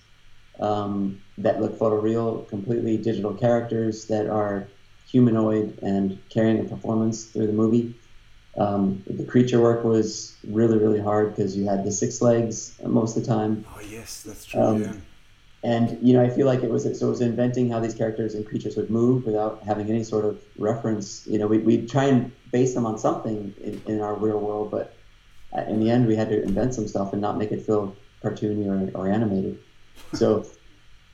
[0.59, 4.67] um, that look photoreal, completely digital characters that are
[5.07, 7.95] humanoid and carrying a performance through the movie.
[8.59, 13.17] Um, the creature work was really, really hard because you had the six legs most
[13.17, 13.65] of the time.
[13.77, 14.61] Oh yes, that's true.
[14.61, 14.93] Um, yeah.
[15.67, 18.37] And you know, I feel like it was so it was inventing how these characters
[18.37, 21.27] and creatures would move without having any sort of reference.
[21.27, 24.71] You know, we we try and base them on something in, in our real world,
[24.71, 24.95] but
[25.53, 27.97] uh, in the end, we had to invent some stuff and not make it feel
[28.23, 29.59] cartoony or, or animated.
[30.13, 30.47] So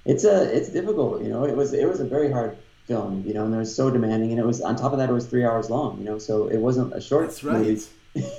[0.04, 1.22] it's a it's difficult.
[1.22, 3.24] You know, it was it was a very hard film.
[3.26, 5.12] You know, and it was so demanding, and it was on top of that, it
[5.12, 5.98] was three hours long.
[5.98, 7.28] You know, so it wasn't a short.
[7.28, 7.58] That's right.
[7.58, 7.80] Movie.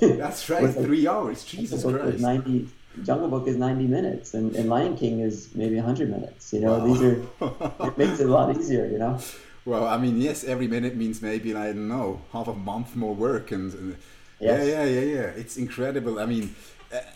[0.16, 0.72] That's right.
[0.72, 1.44] three hours.
[1.44, 2.20] Jesus Christ.
[2.20, 2.68] Ninety
[3.02, 6.52] Jungle Book is 90 minutes, and, and Lion King is maybe 100 minutes.
[6.52, 6.86] You know, wow.
[6.86, 8.86] these are it makes it a lot easier.
[8.86, 9.18] You know.
[9.64, 13.14] Well, I mean, yes, every minute means maybe I don't know half a month more
[13.14, 13.96] work, and, and
[14.38, 14.66] yes.
[14.66, 15.40] yeah, yeah, yeah, yeah.
[15.40, 16.18] It's incredible.
[16.18, 16.54] I mean,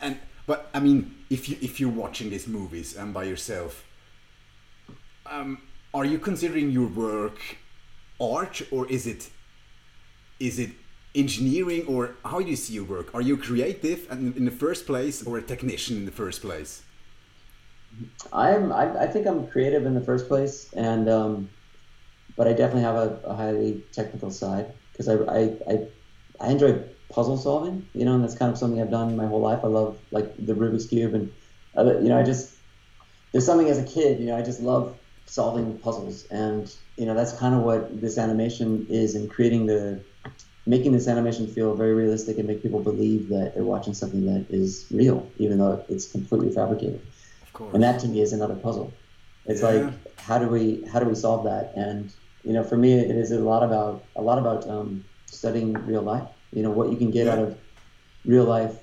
[0.01, 3.85] and but I mean, if you if you're watching these movies and by yourself,
[5.27, 5.61] um,
[5.93, 7.39] are you considering your work
[8.21, 9.31] art or is it
[10.41, 10.71] is it
[11.15, 13.15] engineering or how do you see your work?
[13.15, 16.83] Are you creative and in the first place or a technician in the first place?
[18.33, 18.73] I'm.
[18.73, 21.49] I, I think I'm creative in the first place, and um,
[22.37, 25.89] but I definitely have a, a highly technical side because I, I, I
[26.41, 27.87] I enjoy puzzle solving.
[27.95, 29.61] You know, and that's kind of something I've done my whole life.
[29.65, 31.33] I love like the Rubik's cube, and
[31.77, 32.55] uh, you know, I just
[33.33, 34.21] there's something as a kid.
[34.21, 38.19] You know, I just love solving puzzles, and you know, that's kind of what this
[38.19, 40.03] animation is in creating the
[40.69, 44.45] making this animation feel very realistic and make people believe that they're watching something that
[44.51, 47.01] is real, even though it's completely fabricated.
[47.43, 47.73] Of course.
[47.73, 48.93] And that to me is another puzzle.
[49.47, 49.71] It's yeah.
[49.71, 51.73] like how do we how do we solve that?
[51.75, 52.13] And
[52.45, 56.03] you know, for me, it is a lot about a lot about um, studying real
[56.03, 56.29] life.
[56.53, 57.33] You know, what you can get yeah.
[57.33, 57.59] out of
[58.27, 58.77] real life.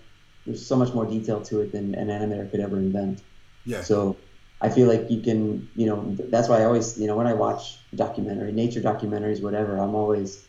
[0.48, 3.22] There's so much more detail to it than an animator could ever invent.
[3.64, 3.84] Yeah.
[3.84, 4.18] So
[4.60, 7.34] I feel like you can, you know, that's why I always, you know, when I
[7.34, 10.46] watch documentary, nature documentaries, whatever, I'm always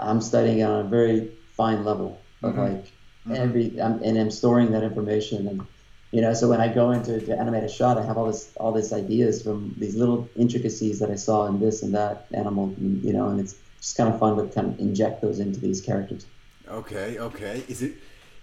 [0.00, 2.60] I'm studying on a very fine level of mm-hmm.
[2.60, 3.34] like mm-hmm.
[3.34, 5.46] every, I'm, and I'm storing that information.
[5.46, 5.66] And,
[6.10, 8.50] you know, so when I go into to animate a shot, I have all this,
[8.56, 12.74] all this ideas from these little intricacies that I saw in this and that animal,
[12.78, 15.60] and, you know, and it's just kind of fun to kind of inject those into
[15.60, 16.26] these characters.
[16.68, 17.62] Okay, okay.
[17.68, 17.94] Is it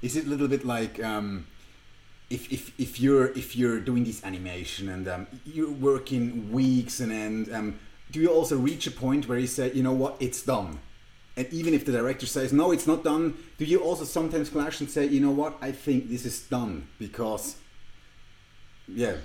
[0.01, 1.47] is it a little bit like um,
[2.29, 7.11] if, if if you're if you're doing this animation and um, you're working weeks and
[7.11, 7.79] end, um,
[8.11, 10.79] do you also reach a point where you say, you know what, it's done?
[11.37, 14.81] And even if the director says no, it's not done, do you also sometimes clash
[14.81, 17.57] and say, you know what, I think this is done because,
[18.87, 19.17] yeah.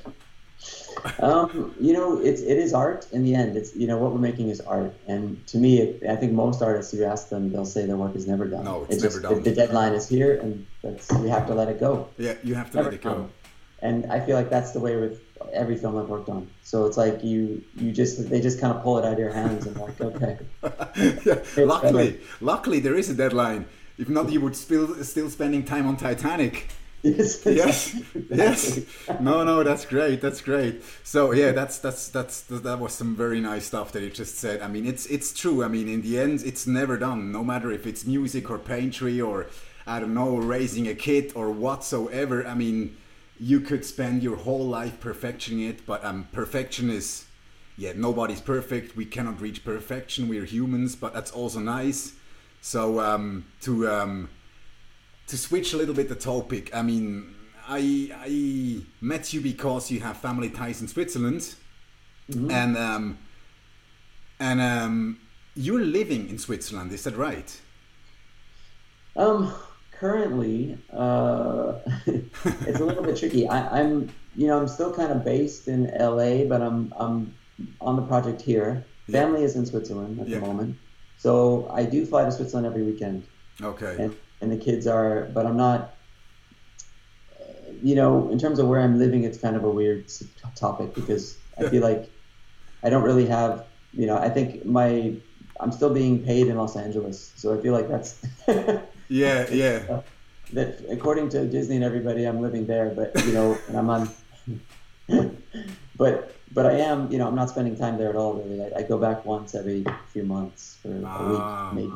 [1.21, 3.57] um, you know, it's it is art in the end.
[3.57, 6.63] It's you know what we're making is art, and to me, it, I think most
[6.63, 8.65] artists, you ask them, they'll say their work is never done.
[8.65, 9.35] No, it's, never just, done.
[9.43, 12.09] The, the, deadline is here, and that's we have to let it go.
[12.17, 13.13] Yeah, you have to never let it go.
[13.13, 13.31] Come.
[13.81, 15.21] And I feel like that's the way with
[15.53, 16.49] every film I've worked on.
[16.63, 19.33] So it's like you you just they just kind of pull it out of your
[19.33, 20.39] hands and like okay.
[21.25, 23.67] yeah, luckily, luckily there is a deadline.
[23.99, 26.69] If not, you would still still spending time on Titanic.
[27.05, 28.01] Yes, yes,
[28.31, 28.81] yes.
[29.19, 30.21] No, no, that's great.
[30.21, 30.85] That's great.
[31.03, 34.63] So yeah, that's that's that's that was some very nice stuff that you just said.
[34.63, 35.65] I mean, it's it's true.
[35.65, 37.33] I mean, in the end, it's never done.
[37.33, 39.49] No matter if it's music or painting or
[39.85, 42.47] I don't know, raising a kid or whatsoever.
[42.47, 42.97] I mean,
[43.43, 47.27] you could spend your whole life perfecting it, but um, perfection is
[47.77, 48.97] yeah, nobody's perfect.
[48.97, 50.29] We cannot reach perfection.
[50.29, 52.13] We're humans, but that's also nice.
[52.61, 54.31] So um, to um,
[55.27, 57.35] to switch a little bit the topic, I mean,
[57.67, 61.57] I I met you because you have family ties in Switzerland,
[62.31, 62.49] mm-hmm.
[62.49, 63.19] and um,
[64.39, 65.19] and um,
[65.57, 66.93] you're living in Switzerland.
[66.93, 67.61] Is that right?
[69.17, 69.53] Um,
[70.03, 71.75] currently, uh,
[72.07, 73.47] it's a little bit tricky.
[73.47, 77.35] I, am you know, I'm still kind of based in LA, but I'm I'm
[77.81, 78.85] on the project here.
[79.07, 79.21] Yeah.
[79.21, 80.41] Family is in Switzerland at yeah.
[80.41, 80.77] the moment,
[81.19, 83.23] so I do fly to Switzerland every weekend.
[83.63, 83.97] Okay.
[83.99, 85.95] And and the kids are, but I'm not.
[87.81, 90.11] You know, in terms of where I'm living, it's kind of a weird
[90.57, 92.11] topic because I feel like
[92.83, 93.67] I don't really have.
[93.93, 95.15] You know, I think my
[95.61, 98.21] I'm still being paid in Los Angeles, so I feel like that's.
[99.13, 100.01] yeah, yeah.
[100.53, 104.11] that according to Disney and everybody, I'm living there, but you know, and I'm on.
[105.97, 108.35] but but I am, you know, I'm not spending time there at all.
[108.35, 111.21] Really, I, I go back once every few months for ah.
[111.21, 111.73] a week, ah.
[111.75, 111.93] maybe,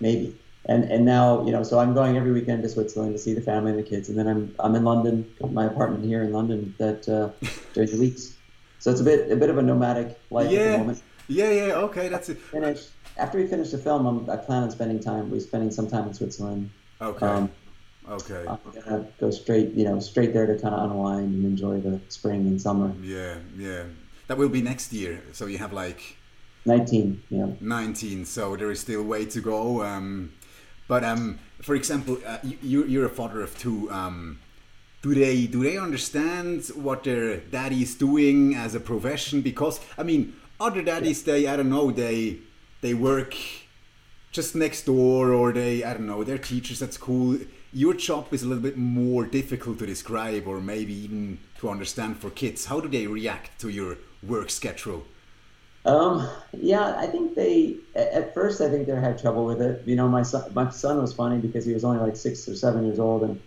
[0.00, 0.36] maybe
[0.68, 3.40] and and now you know so i'm going every weekend to switzerland to see the
[3.40, 6.74] family and the kids and then i'm i'm in london my apartment here in london
[6.78, 7.30] that uh,
[7.74, 8.34] during the weeks
[8.78, 10.60] so it's a bit a bit of a nomadic life yeah.
[10.60, 14.30] at the moment yeah yeah okay that's it finish after we finish the film I'm,
[14.30, 16.70] i plan on spending time we're spending some time in switzerland.
[17.00, 17.26] Okay.
[17.26, 17.50] Um,
[18.08, 18.44] okay.
[18.48, 22.00] I'm gonna go straight you know straight there to kind of unwind and enjoy the
[22.08, 22.92] spring and summer.
[23.02, 23.84] Yeah yeah.
[24.28, 25.22] That will be next year.
[25.32, 26.16] So you have like
[26.64, 27.46] 19 yeah.
[27.60, 30.32] 19 so there is still way to go um
[30.88, 33.90] but um, for example, uh, you, you're a father of two.
[33.90, 34.38] Um,
[35.02, 39.40] do they do they understand what their daddy is doing as a profession?
[39.40, 42.38] Because I mean, other daddies they I don't know they
[42.80, 43.34] they work
[44.32, 47.38] just next door or they I don't know they're teachers at school.
[47.72, 52.18] Your job is a little bit more difficult to describe or maybe even to understand
[52.18, 52.66] for kids.
[52.66, 55.04] How do they react to your work schedule?
[55.86, 59.86] Um, yeah, I think they at first I think they had trouble with it.
[59.86, 62.56] You know, my son my son was funny because he was only like six or
[62.56, 63.40] seven years old, and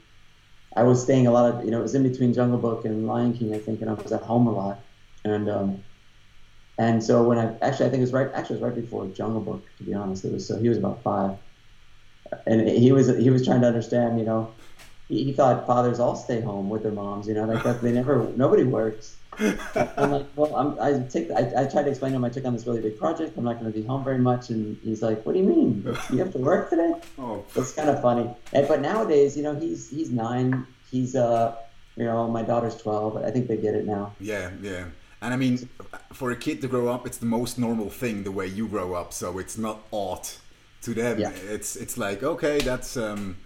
[0.75, 3.05] I was staying a lot of you know it was in between Jungle Book and
[3.05, 4.79] Lion King I think, and I was at home a lot,
[5.25, 5.83] and um,
[6.79, 9.05] and so when I actually I think it was right actually it was right before
[9.07, 10.25] Jungle Book to be honest.
[10.25, 11.37] It was so he was about five,
[12.47, 14.51] and he was he was trying to understand you know
[15.07, 17.91] he, he thought fathers all stay home with their moms you know like that they
[17.91, 21.31] never nobody works I'm like, well, I'm, I take.
[21.31, 23.37] I, I tried to explain to him I took on this really big project.
[23.37, 25.83] I'm not going to be home very much, and he's like, "What do you mean?
[26.11, 28.29] You have to work today?" Oh, it's kind of funny.
[28.53, 30.65] And, but nowadays, you know, he's he's nine.
[30.91, 31.55] He's uh,
[31.95, 33.17] you know, my daughter's twelve.
[33.17, 34.13] I think they get it now.
[34.19, 34.85] Yeah, yeah.
[35.21, 35.67] And I mean,
[36.13, 38.93] for a kid to grow up, it's the most normal thing the way you grow
[38.93, 39.13] up.
[39.13, 40.27] So it's not odd
[40.83, 41.19] to them.
[41.19, 41.31] Yeah.
[41.49, 43.37] It's it's like okay, that's um,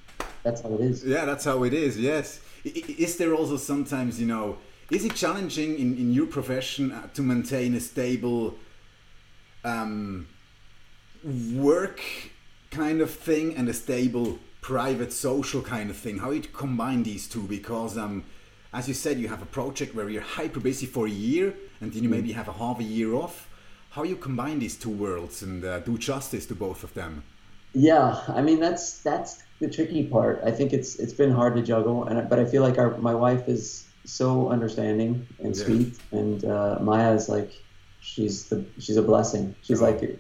[0.44, 1.04] that's how it is.
[1.04, 2.00] Yeah, that's how it is.
[2.00, 2.40] Yes.
[2.64, 4.58] Is there also sometimes you know?
[4.92, 8.56] Is it challenging in, in your profession uh, to maintain a stable
[9.64, 10.28] um,
[11.54, 12.02] work
[12.70, 16.20] kind of thing and a stable private social kind of thing?
[16.20, 17.44] How you combine these two?
[17.44, 18.24] Because um,
[18.74, 21.94] as you said, you have a project where you're hyper busy for a year and
[21.94, 22.14] then you mm.
[22.14, 23.50] maybe have a half a year off.
[23.92, 27.24] How you combine these two worlds and uh, do justice to both of them?
[27.74, 30.42] Yeah, I mean that's that's the tricky part.
[30.44, 33.16] I think it's it's been hard to juggle, and but I feel like our my
[33.16, 35.64] wife is so understanding and yeah.
[35.64, 37.52] sweet, and uh, Maya is like,
[38.02, 39.56] she's the she's a blessing.
[39.62, 39.86] She's oh.
[39.90, 40.20] like,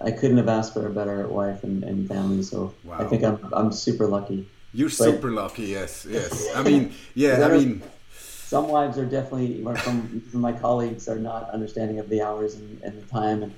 [0.00, 2.42] I couldn't have asked for a better wife and, and family.
[2.42, 2.98] So wow.
[2.98, 4.48] I think I'm I'm super lucky.
[4.72, 5.64] You're but, super lucky.
[5.64, 6.48] Yes, yes.
[6.54, 7.44] I mean, yeah.
[7.44, 12.22] I mean, some wives are definitely from, from my colleagues are not understanding of the
[12.22, 13.54] hours and, and the time and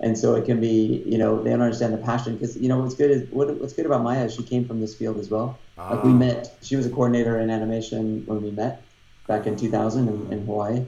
[0.00, 2.78] and so it can be you know they don't understand the passion because you know
[2.78, 5.58] what's good is what, what's good about Maya she came from this field as well.
[5.76, 5.94] Ah.
[5.94, 8.82] Like we met, she was a coordinator in animation when we met
[9.26, 10.84] back in 2000 in, in Hawaii,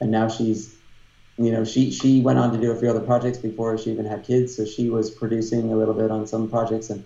[0.00, 0.76] and now she's
[1.38, 4.06] you know she she went on to do a few other projects before she even
[4.06, 7.04] had kids, so she was producing a little bit on some projects and.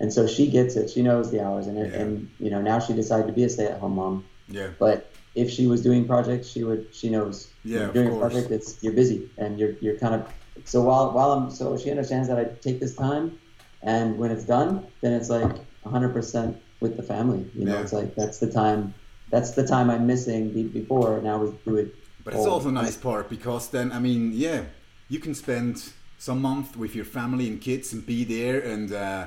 [0.00, 0.88] And so she gets it.
[0.90, 2.00] She knows the hours, and Yeah.
[2.00, 2.10] and
[2.40, 4.24] you know now she decided to be a stay-at-home mom.
[4.48, 4.68] Yeah.
[4.78, 6.86] But if she was doing projects, she would.
[6.98, 7.48] She knows.
[7.64, 10.22] Yeah, you're doing a project, it's you're busy and you're you're kind of.
[10.64, 13.38] So while while I'm so she understands that I take this time,
[13.82, 14.70] and when it's done,
[15.02, 17.42] then it's like 100 percent with the family.
[17.54, 17.82] You know, Yeah.
[17.82, 18.94] it's like that's the time.
[19.30, 20.42] That's the time I'm missing
[20.80, 21.20] before.
[21.22, 21.94] Now we do it.
[22.24, 24.64] But it's also a nice part because then, I mean, yeah,
[25.08, 29.26] you can spend some month with your family and kids and be there and uh,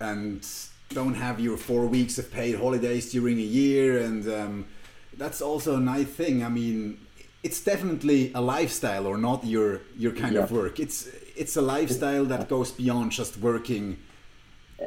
[0.00, 0.46] and
[0.88, 4.66] don't have your four weeks of paid holidays during a year, and um,
[5.16, 6.42] that's also a nice thing.
[6.42, 6.98] I mean,
[7.42, 10.80] it's definitely a lifestyle or not your your kind of work.
[10.80, 13.98] It's it's a lifestyle that goes beyond just working.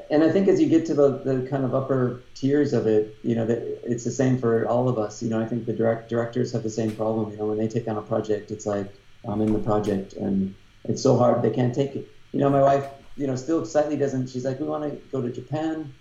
[0.10, 3.15] and I think as you get to the, the kind of upper tiers of it,
[3.23, 5.21] you know, that it's the same for all of us.
[5.23, 7.32] You know, I think the direct directors have the same problem.
[7.32, 8.89] You know, when they take on a project, it's like
[9.26, 12.08] I'm in the project, and it's so hard they can't take it.
[12.34, 14.30] You know, my wife, you know, still slightly doesn't.
[14.30, 15.93] She's like, we want to go to Japan.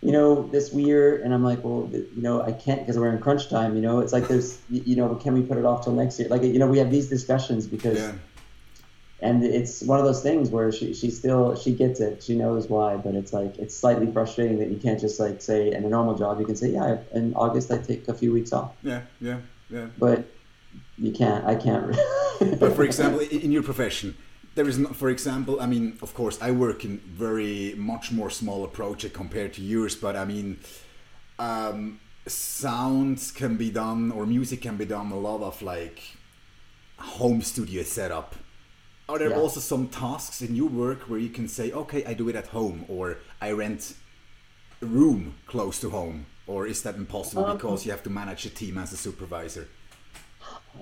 [0.00, 3.18] You know, this year, and I'm like, well, you know, I can't because we're in
[3.20, 3.74] crunch time.
[3.74, 6.28] You know, it's like there's, you know, can we put it off till next year?
[6.28, 8.12] Like, you know, we have these discussions because Yeah,
[9.20, 12.68] and it's one of those things where she, she still she gets it she knows
[12.68, 15.88] why but it's like it's slightly frustrating that you can't just like say in a
[15.88, 19.02] normal job you can say yeah in august i take a few weeks off yeah,
[19.20, 19.38] yeah,
[19.70, 19.86] yeah.
[19.98, 20.26] but
[20.98, 21.96] you can't i can't
[22.58, 24.16] but for example, in your profession,
[24.54, 28.30] there is not, for example, I mean, of course, I work in very much more
[28.30, 30.58] smaller project compared to yours, but I mean,
[31.38, 36.00] um, sounds can be done or music can be done a lot of like
[36.98, 38.36] home studio setup.
[39.08, 39.36] Are there Yeah.
[39.40, 42.46] also some tasks in your work where you can say, okay, I do it at
[42.48, 43.94] home, or I rent
[44.80, 48.46] a room close to home, or is that impossible Um, because you have to manage
[48.46, 49.68] a team as a supervisor?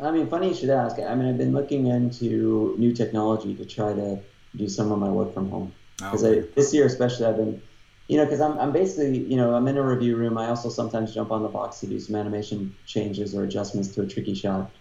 [0.01, 0.99] I mean, funny you should ask.
[0.99, 4.23] I mean, I've been looking into new technology to try to
[4.57, 5.75] do some of my work from home.
[5.99, 6.49] Because Okay.
[6.57, 7.63] this year, especially, I've been,
[8.09, 10.39] you know, because I'm, I'm basically, you know, I'm in a review room.
[10.39, 14.03] I also sometimes jump on the box to do some animation changes or adjustments to
[14.03, 14.75] a tricky shot.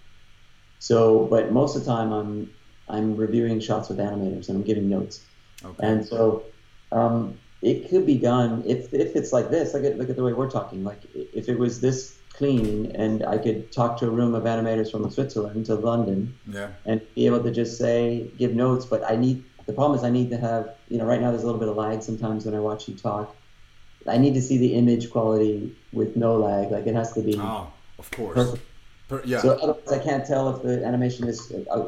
[0.80, 2.50] So, but most of the time, I'm
[2.88, 5.28] I'm reviewing shots with animators and I'm giving notes.
[5.63, 5.88] Okay.
[5.88, 6.47] And so
[6.91, 9.76] um, it could be done if, if it's like this.
[9.76, 10.84] At look at the way we're talking.
[10.84, 14.89] Like if it was this clean and I could talk to a room of animators
[14.91, 16.69] from Switzerland to London yeah.
[16.88, 18.84] and be able to just say give notes.
[18.93, 21.43] But I need the problem is I need to have you know right now there's
[21.43, 23.36] a little bit of lag sometimes when I watch you talk.
[24.15, 26.71] I need to see the image quality with no lag.
[26.71, 27.67] Like it has to be Oh,
[27.99, 28.34] of course.
[28.36, 28.63] perfect.
[29.10, 29.41] Per, yeah.
[29.43, 31.39] So otherwise I can't tell if the animation is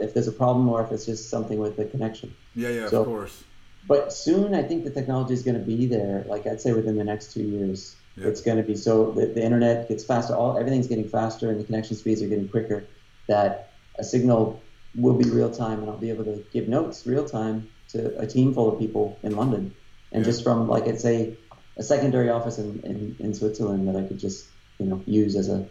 [0.05, 2.29] if there's a problem or if it's just something with the connection.
[2.53, 3.43] yeah, yeah, so- of course.
[3.85, 6.23] But soon, I think the technology is going to be there.
[6.33, 8.27] Like I'd say within the next two years, Yeah.
[8.27, 10.35] it's going to be so the, the internet gets faster.
[10.35, 12.83] All everything's getting faster, and the connection speeds are getting quicker.
[13.27, 14.61] That a signal
[14.95, 18.27] will be real time, and I'll be able to give notes real time to a
[18.27, 19.73] team full of people in London,
[20.11, 20.31] and Yeah.
[20.31, 21.37] just from like I'd say
[21.77, 24.45] a secondary office in, in, in Switzerland that I could just
[24.79, 25.67] you know use as a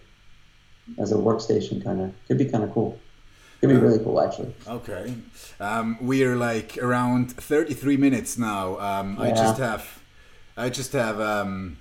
[0.98, 1.82] as a workstation.
[1.84, 2.98] Kind of could be kind of cool.
[3.60, 4.52] Could be really cool actually.
[4.66, 5.14] Okay.
[5.60, 8.76] Um, we're like around 33 minutes now.
[8.80, 10.02] Um, I just have,
[10.56, 11.78] I just have, um,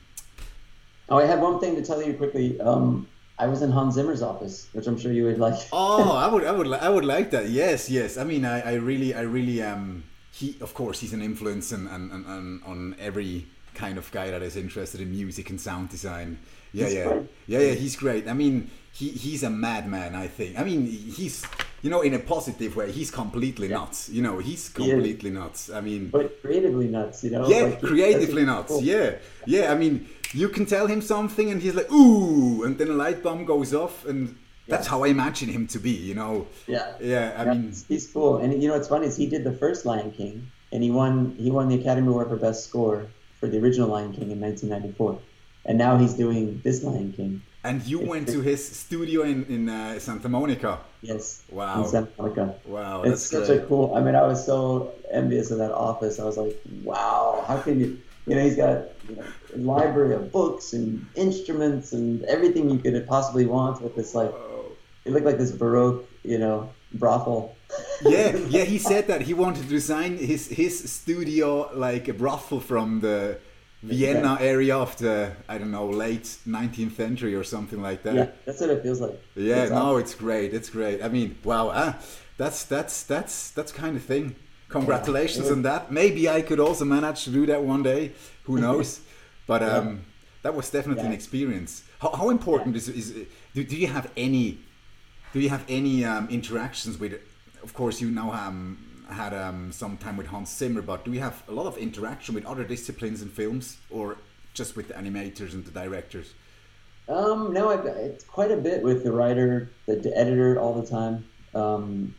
[1.10, 2.60] Oh, I have one thing to tell you quickly.
[2.62, 5.60] Um, I was in Hans Zimmer's office, which I'm sure you would like.
[5.74, 7.50] oh, I would, I would, I would like that.
[7.50, 8.18] Yes, yes.
[8.18, 11.90] I mean, I, I really, I really, um, he, of course, he's an influence and,
[11.90, 16.38] and, and on every kind of guy that is interested in music and sound design.
[16.74, 17.22] Yeah, He's yeah, great.
[17.48, 17.74] yeah, yeah.
[17.74, 18.28] He's great.
[18.28, 20.16] I mean, he, he's a madman.
[20.16, 20.58] I think.
[20.60, 21.44] I mean, he's,
[21.82, 22.92] you know, in a positive way.
[22.92, 23.78] He's completely Yeah.
[23.78, 24.10] nuts.
[24.10, 25.70] You know, he's completely nuts.
[25.70, 27.48] I mean, But creatively nuts, you know?
[27.48, 28.70] yeah, like, creatively nuts.
[28.72, 28.84] cool.
[28.84, 29.72] Yeah, yeah.
[29.72, 33.22] I mean, you can tell him something, and he's like, "Ooh," and then a light
[33.22, 34.36] bulb goes off, and
[34.68, 35.92] that's how I imagine him to be.
[35.92, 36.48] You know?
[36.68, 36.94] Yeah.
[37.02, 37.34] Yeah.
[37.38, 38.38] I Yeah, mean, he's- he's cool.
[38.38, 41.36] And you know what's funny is he did the first Lion King, and he won
[41.38, 43.08] he won the Academy Award for Best Score
[43.40, 45.20] for the original Lion King in 1994,
[45.66, 47.42] and now he's doing this Lion King.
[47.64, 50.80] and you went to his studio in in uh, Santa Monica.
[51.02, 51.42] Yes.
[51.52, 51.82] Wow.
[51.84, 52.46] In Santa Monica.
[52.66, 53.64] Wow, It's that's such great.
[53.64, 53.86] a cool.
[53.98, 54.62] I mean, I was so
[55.12, 56.20] envious of that office.
[56.20, 57.90] I was like, wow, how can you?
[58.28, 58.78] You know, he's got
[59.10, 63.96] you know, a library of books and instruments and everything you could possibly want with
[63.96, 64.32] this like.
[65.06, 67.56] It looked like this baroque, you know, brothel.
[68.16, 68.66] yeah, yeah.
[68.74, 71.48] He said that he wanted to design his his studio
[71.88, 73.40] like a brothel from the
[73.84, 78.16] Vienna area of the I don't know late 19th century or something like that.
[78.16, 79.20] yeah, that's what it feels like.
[79.36, 80.02] Yeah, It's no, awesome.
[80.02, 80.54] it's great.
[80.54, 81.04] It's great.
[81.04, 81.94] I mean, wow, uh,
[82.38, 84.36] that's that's that's that's kind of thing.
[84.70, 85.54] Congratulations yeah.
[85.54, 85.92] on that.
[85.92, 88.14] Maybe I could also manage to do that one day.
[88.44, 89.02] Who knows?
[89.48, 89.96] but um, yeah.
[90.44, 91.10] that was definitely yeah.
[91.10, 91.84] an experience.
[92.00, 93.14] How, how important is is
[93.54, 94.60] do, do you have any
[95.34, 97.14] do you have any um, interactions with?
[97.64, 98.78] Of course, you now um,
[99.12, 102.36] had um, some time with Hans Zimmer, but do you have a lot of interaction
[102.36, 104.18] with other disciplines in films, or
[104.54, 106.34] just with the animators and the directors?
[107.10, 110.88] Um, no, I've, it's quite a bit with the writer, the, the editor, all the
[110.88, 111.26] time.
[111.54, 112.16] Um,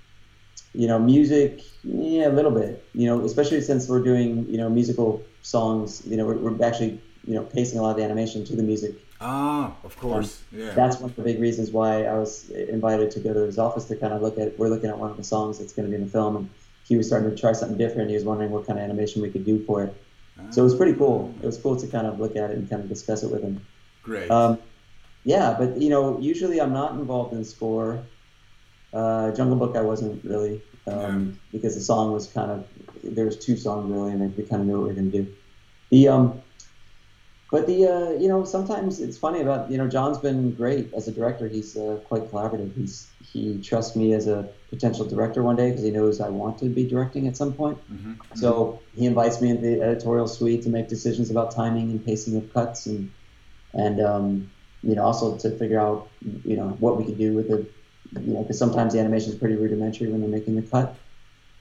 [0.75, 2.85] you know, music, yeah, a little bit.
[2.95, 6.03] You know, especially since we're doing you know musical songs.
[6.07, 8.63] You know, we're, we're actually you know pacing a lot of the animation to the
[8.63, 8.97] music.
[9.21, 10.71] Ah, of course, um, yeah.
[10.75, 13.85] That's one of the big reasons why I was invited to go to his office
[13.87, 14.59] to kind of look at.
[14.59, 16.51] We're looking at one of the songs that's going to be in the film, and
[16.85, 18.09] he was starting to try something different.
[18.11, 19.95] He was wondering what kind of animation we could do for it.
[20.39, 20.51] Ah.
[20.51, 21.35] So it was pretty cool.
[21.43, 23.43] It was cool to kind of look at it and kind of discuss it with
[23.43, 23.65] him.
[24.03, 24.31] Great.
[24.31, 24.59] Um,
[25.25, 28.03] yeah, but you know, usually I'm not involved in score.
[28.93, 31.39] Uh, Jungle Book, I wasn't really um, yeah.
[31.53, 32.67] because the song was kind of
[33.03, 35.23] there was two songs really, and we kind of knew what we were going to
[35.23, 35.35] do.
[35.91, 36.43] The um,
[37.53, 41.07] but the uh, you know sometimes it's funny about you know Jon's been great as
[41.07, 41.47] a director.
[41.49, 42.75] He's uh, quite collaborative.
[42.75, 46.59] He's he trusts me as a potential director one day because he knows I want
[46.61, 47.77] to be directing at some point.
[47.93, 48.15] Mm-hmm.
[48.37, 52.37] So he invites me into the editorial suite to make decisions about timing and pacing
[52.39, 53.13] of cuts and
[53.75, 54.51] and um,
[54.83, 56.09] you know also to figure out
[56.47, 57.67] you know what we could do with the
[58.19, 60.97] you know because sometimes the animation is pretty rudimentary when they're making the cut.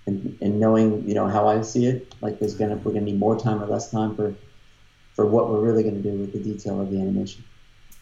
[0.08, 3.20] And, and knowing you know how I see it, like there's gonna we're gonna need
[3.20, 4.34] more time or less time for
[5.16, 7.44] for what we're really going to do with the detail of the animation.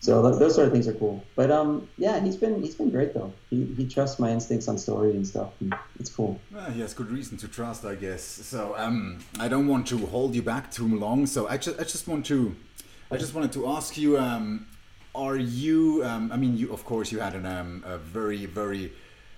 [0.02, 1.24] So those sort of things are cool.
[1.36, 3.34] But um, yeah, he's been he's been great though.
[3.50, 5.52] He, he trusts my instincts on story and stuff.
[5.60, 6.40] And it's cool.
[6.52, 8.24] Well, he has good reason to trust, I guess.
[8.24, 11.26] So um, I don't want to hold you back too long.
[11.26, 12.56] So I just I just want to
[13.12, 14.18] I just wanted to ask you.
[14.18, 14.68] Um,
[15.16, 16.04] are you?
[16.06, 18.94] Um, I mean, you of course you had an, um, a very very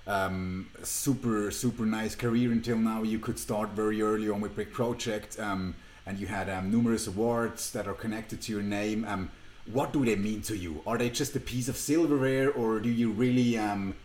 [0.05, 3.01] um, super super nice career until now.
[3.01, 5.39] You could start very early on with Big Project.
[5.39, 5.73] Um,
[6.11, 9.05] and you had um, numerous awards that are connected to your name.
[9.05, 9.31] Um,
[9.71, 10.81] what do they mean to you?
[10.85, 13.95] Are they just a piece of silverware, or do you really um,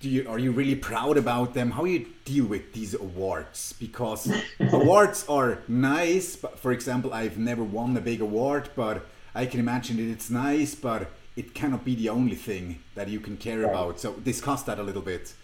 [0.00, 1.72] do you are you really proud about them?
[1.72, 3.74] How you deal with these awards?
[3.80, 4.30] Because
[4.72, 9.04] awards are nice, but for example, I've never won a big award, but
[9.34, 13.18] I can imagine that it's nice, but it cannot be the only thing that you
[13.18, 13.70] can care right.
[13.70, 13.98] about.
[13.98, 15.34] So discuss that a little bit.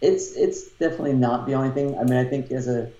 [0.00, 1.98] It's it's definitely not the only thing.
[1.98, 2.92] I mean, I think as a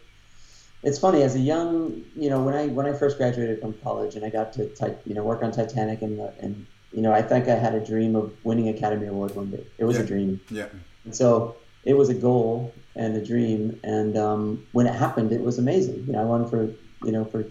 [0.82, 4.14] it's funny as a young, you know, when I when I first graduated from college
[4.14, 7.22] and I got to type, you know, work on Titanic and and you know, I
[7.22, 9.66] think I had a dream of winning Academy Award one day.
[9.76, 10.02] It was yeah.
[10.02, 10.40] a dream.
[10.50, 10.68] Yeah.
[11.04, 15.40] And so it was a goal and a dream, and um, when it happened, it
[15.40, 16.04] was amazing.
[16.06, 16.64] You know, I won for
[17.04, 17.44] you know for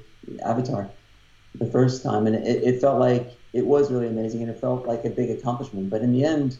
[0.45, 0.89] Avatar
[1.55, 4.85] the first time, and it, it felt like it was really amazing, and it felt
[4.85, 5.89] like a big accomplishment.
[5.89, 6.57] But in the end,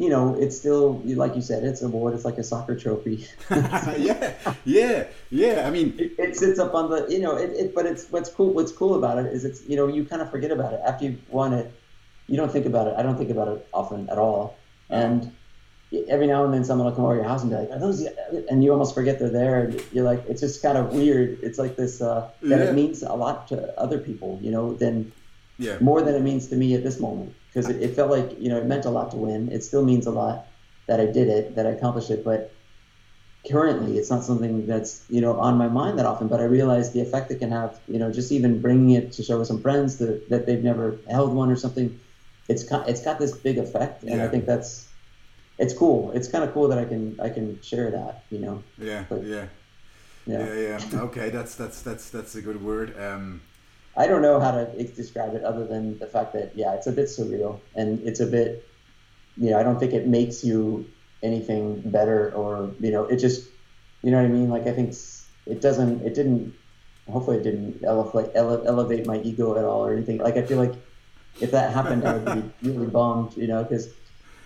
[0.00, 2.14] you know, it's still like you said, it's a award.
[2.14, 3.28] It's like a soccer trophy.
[3.50, 4.32] yeah,
[4.64, 5.64] yeah, yeah.
[5.66, 7.74] I mean, it, it, sits up on the, you know, it, it.
[7.74, 8.54] But it's what's cool.
[8.54, 11.04] What's cool about it is it's, you know, you kind of forget about it after
[11.04, 11.70] you've won it.
[12.28, 12.94] You don't think about it.
[12.96, 14.56] I don't think about it often at all.
[14.88, 15.32] And
[16.08, 18.00] every now and then, someone will come over your house and be like, "Are those?"
[18.48, 19.64] And you almost forget they're there.
[19.64, 21.40] And you're like, it's just kind of weird.
[21.42, 22.70] It's like this uh, that yeah.
[22.70, 25.12] it means a lot to other people, you know, than
[25.60, 25.76] yeah.
[25.80, 28.48] more than it means to me at this moment because it, it, felt like you
[28.48, 29.52] know it meant a lot to win.
[29.52, 30.46] It still means a lot
[30.86, 32.52] that I did it, that I accomplished it, but
[33.48, 36.28] currently it's not something that's you know on my mind that often.
[36.28, 37.78] But I realize the effect it can have.
[37.86, 40.98] You know, just even bringing it to show with some friends that, that they've never
[41.10, 42.00] held one or something.
[42.48, 44.24] It's it's got this big effect, and yeah.
[44.24, 44.88] I think that's
[45.58, 46.10] it's cool.
[46.12, 48.24] It's kind of cool that I can I can share that.
[48.30, 48.62] You know.
[48.78, 49.04] Yeah.
[49.08, 49.46] But, yeah.
[50.26, 50.54] Yeah.
[50.54, 50.80] Yeah.
[50.92, 51.00] Yeah.
[51.02, 52.98] Okay, that's that's that's that's a good word.
[52.98, 53.42] Um,
[54.00, 54.64] I don't know how to
[54.96, 58.26] describe it other than the fact that yeah, it's a bit surreal and it's a
[58.26, 58.66] bit,
[59.36, 60.88] you know, I don't think it makes you
[61.22, 63.50] anything better or you know, it just,
[64.02, 64.48] you know what I mean?
[64.48, 64.94] Like I think
[65.44, 66.54] it doesn't, it didn't,
[67.10, 70.16] hopefully it didn't elevate elevate my ego at all or anything.
[70.16, 70.72] Like I feel like
[71.42, 73.90] if that happened, I would be really bummed, you know, because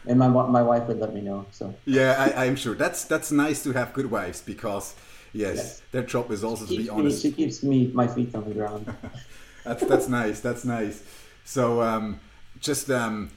[0.06, 1.46] and my my wife would let me know.
[1.52, 4.96] So yeah, I, am sure that's that's nice to have good wives because
[5.32, 5.82] yes, yes.
[5.92, 7.24] their job is also to be honest.
[7.24, 8.92] Me, she keeps me my feet on the ground.
[9.64, 10.40] that's that's nice.
[10.40, 11.02] That's nice.
[11.44, 12.20] So um,
[12.60, 13.30] just um,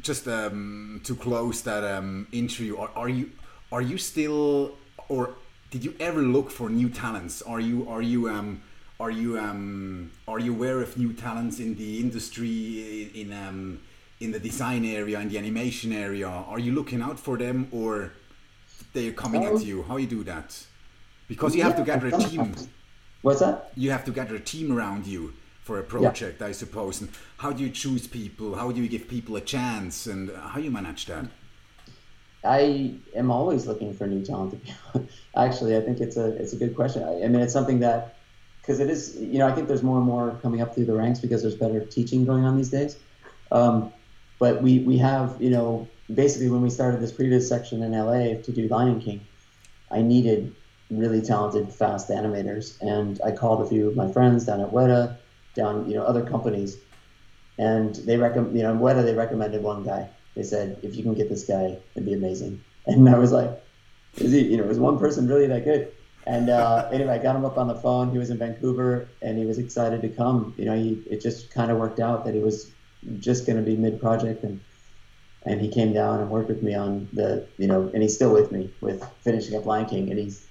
[0.00, 3.30] just um, to close that um, interview, are, are you
[3.72, 4.76] are you still
[5.08, 5.34] or
[5.70, 7.42] did you ever look for new talents?
[7.42, 8.62] Are you are you um,
[8.98, 13.80] are you um, are you aware of new talents in the industry in um,
[14.20, 16.28] in the design area in the animation area?
[16.28, 18.12] Are you looking out for them or
[18.92, 19.84] they're coming um, at you?
[19.84, 20.66] How you do that?
[21.28, 22.54] Because you yeah, have to gather a team.
[23.22, 23.70] What's that?
[23.76, 25.34] You have to gather a team around you
[25.68, 26.46] for a project, yeah.
[26.46, 27.02] I suppose.
[27.02, 28.56] And how do you choose people?
[28.56, 30.06] How do you give people a chance?
[30.06, 31.26] And how you manage that?
[32.42, 34.54] I am always looking for new talent.
[35.36, 37.02] Actually, I think it's a it's a good question.
[37.02, 38.16] I, I mean, it's something that
[38.62, 39.02] because it is
[39.34, 41.60] you know I think there's more and more coming up through the ranks because there's
[41.66, 42.96] better teaching going on these days.
[43.52, 43.92] Um,
[44.38, 45.86] but we we have you know
[46.22, 49.20] basically when we started this previous section in LA to do Lion King,
[49.90, 50.54] I needed
[50.90, 55.18] really talented, fast animators, and I called a few of my friends down at Weta,
[55.58, 56.78] down you know other companies,
[57.58, 60.08] and they recommend you know Weta they recommended one guy.
[60.34, 62.64] They said if you can get this guy, it'd be amazing.
[62.86, 63.50] And I was like,
[64.16, 64.40] is he?
[64.46, 65.92] You know, is one person really that good?
[66.26, 68.10] And uh, anyway, I got him up on the phone.
[68.10, 70.54] He was in Vancouver, and he was excited to come.
[70.56, 72.70] You know, he it just kind of worked out that he was
[73.18, 74.60] just going to be mid project, and
[75.44, 78.32] and he came down and worked with me on the you know, and he's still
[78.32, 80.46] with me with finishing up Lion King, and he's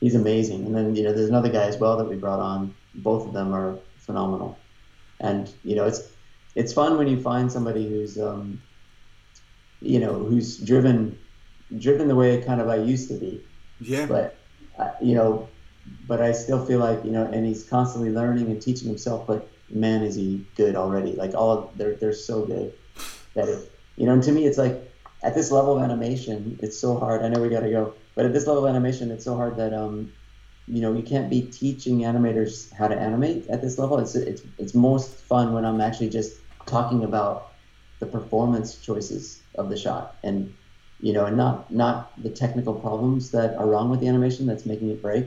[0.00, 0.66] he's amazing.
[0.66, 2.74] And then you know, there's another guy as well that we brought on.
[2.94, 4.58] Both of them are phenomenal,
[5.20, 6.10] and you know, it's
[6.54, 8.60] it's fun when you find somebody who's um,
[9.80, 11.18] you know who's driven
[11.78, 13.44] driven the way kind of I used to be.
[13.80, 14.06] Yeah.
[14.06, 14.36] But
[14.78, 15.48] uh, you know,
[16.06, 19.26] but I still feel like you know, and he's constantly learning and teaching himself.
[19.26, 21.12] But man, is he good already?
[21.12, 22.72] Like all of, they're they're so good
[23.34, 24.12] that it you know.
[24.12, 24.92] And to me, it's like
[25.22, 27.22] at this level of animation, it's so hard.
[27.22, 29.56] I know we got to go, but at this level of animation, it's so hard
[29.56, 30.12] that um,
[30.66, 33.98] you know, you can't be teaching animators how to animate at this level.
[33.98, 37.52] It's it's it's most fun when I'm actually just talking about
[37.98, 40.52] the performance choices of the shot and
[41.00, 44.64] you know, and not not the technical problems that are wrong with the animation that's
[44.64, 45.26] making it break.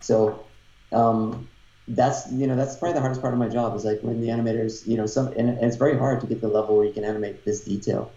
[0.00, 0.44] So
[0.92, 1.48] um,
[1.88, 4.28] that's you know that's probably the hardest part of my job is like when the
[4.28, 6.92] animators you know some and, and it's very hard to get the level where you
[6.92, 8.10] can animate this detail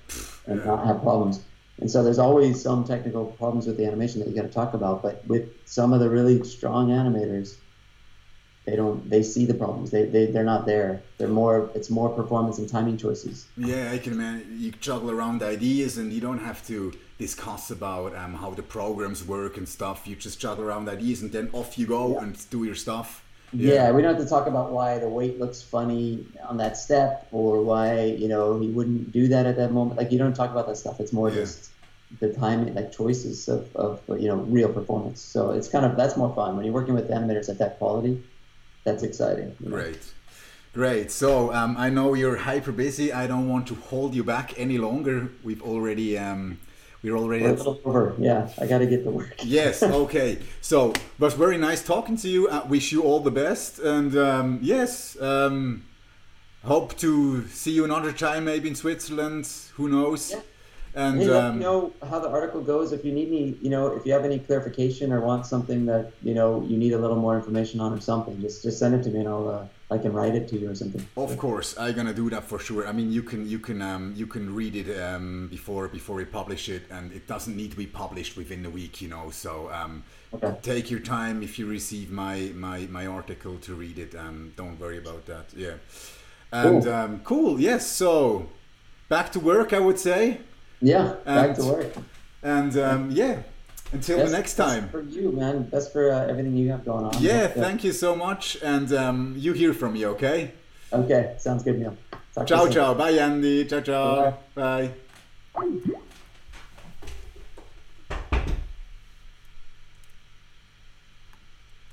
[0.48, 1.42] and not have problems.
[1.82, 4.74] And so there's always some technical problems with the animation that you got to talk
[4.74, 5.02] about.
[5.02, 7.56] But with some of the really strong animators,
[8.66, 9.90] they don't they see the problems.
[9.90, 11.02] They, they they're not there.
[11.18, 13.48] They're more it's more performance and timing choices.
[13.58, 14.58] Yeah, I can imagine.
[14.60, 19.26] You juggle around ideas, and you don't have to discuss about um, how the programs
[19.26, 20.06] work and stuff.
[20.08, 22.24] You just juggle around ideas, and then off you go Yeah.
[22.24, 23.24] and do your stuff.
[23.54, 23.92] Yeah.
[23.92, 27.62] we don't have to talk about why the weight looks funny on that step or
[27.64, 29.98] why you know he wouldn't do that at that moment.
[29.98, 31.00] Like you don't talk about that stuff.
[31.00, 31.36] It's more Yeah.
[31.36, 31.70] just
[32.20, 35.22] the timing, like choices of, of you know real performance.
[35.22, 38.22] So it's kind of that's more fun when you're working with animators at that quality.
[38.84, 39.56] That's exciting.
[39.60, 39.76] you know?
[39.76, 40.00] Great.
[40.74, 41.12] Great.
[41.12, 43.12] So um, I know you're hyper busy.
[43.12, 45.30] I don't want to hold you back any longer.
[45.44, 46.60] We've already um,
[47.02, 48.16] we're already We're a at little over.
[48.18, 49.36] Yeah, I got to get to work.
[49.44, 50.40] Yes, okay.
[50.62, 52.50] So, was very nice talking to you.
[52.50, 53.80] I wish you all the best.
[53.80, 55.86] And um, yes, um,
[56.64, 59.50] hope to see you another time, maybe in Switzerland.
[59.76, 60.32] Who knows?
[60.32, 60.42] Yeah.
[60.96, 62.92] And Hey, let um, me know how the article goes.
[62.92, 66.12] If you need any, you know, if you have any clarification or want something that
[66.24, 69.04] you know you need a little more information on or something, just just send it
[69.04, 71.06] to me and I'll uh, I can write it to you or something.
[71.16, 72.88] of course, I'm gonna do that for sure.
[72.88, 76.26] I mean, you can you can um, you can read it um, before before we
[76.26, 79.30] publish it, and it doesn't need to be published within a week, you know.
[79.32, 80.56] So um, Okay.
[80.62, 84.14] take your time if you receive my my my article to read it.
[84.16, 85.46] Um, don't worry about that.
[85.56, 85.78] Yeah.
[86.52, 86.94] And Cool.
[86.94, 87.60] um, cool.
[87.60, 87.88] Yes.
[87.88, 88.50] So
[89.08, 90.42] back to work, I would say.
[90.82, 91.94] Yeah, back And- to work.
[92.42, 93.42] And um, yeah,
[93.92, 94.90] until Best- the next best time.
[94.90, 95.64] for you, man.
[95.64, 97.22] Best for uh, everything you have going on.
[97.22, 98.58] Yeah, thank you so much.
[98.64, 100.52] And um, you hear from me, okay?
[100.94, 101.98] Okay, sounds good, Neil.
[102.34, 102.94] Talk Ciao, ciao.
[102.94, 103.66] Bye, Andy.
[103.66, 104.38] Ciao, ciao.
[104.56, 104.92] Bye.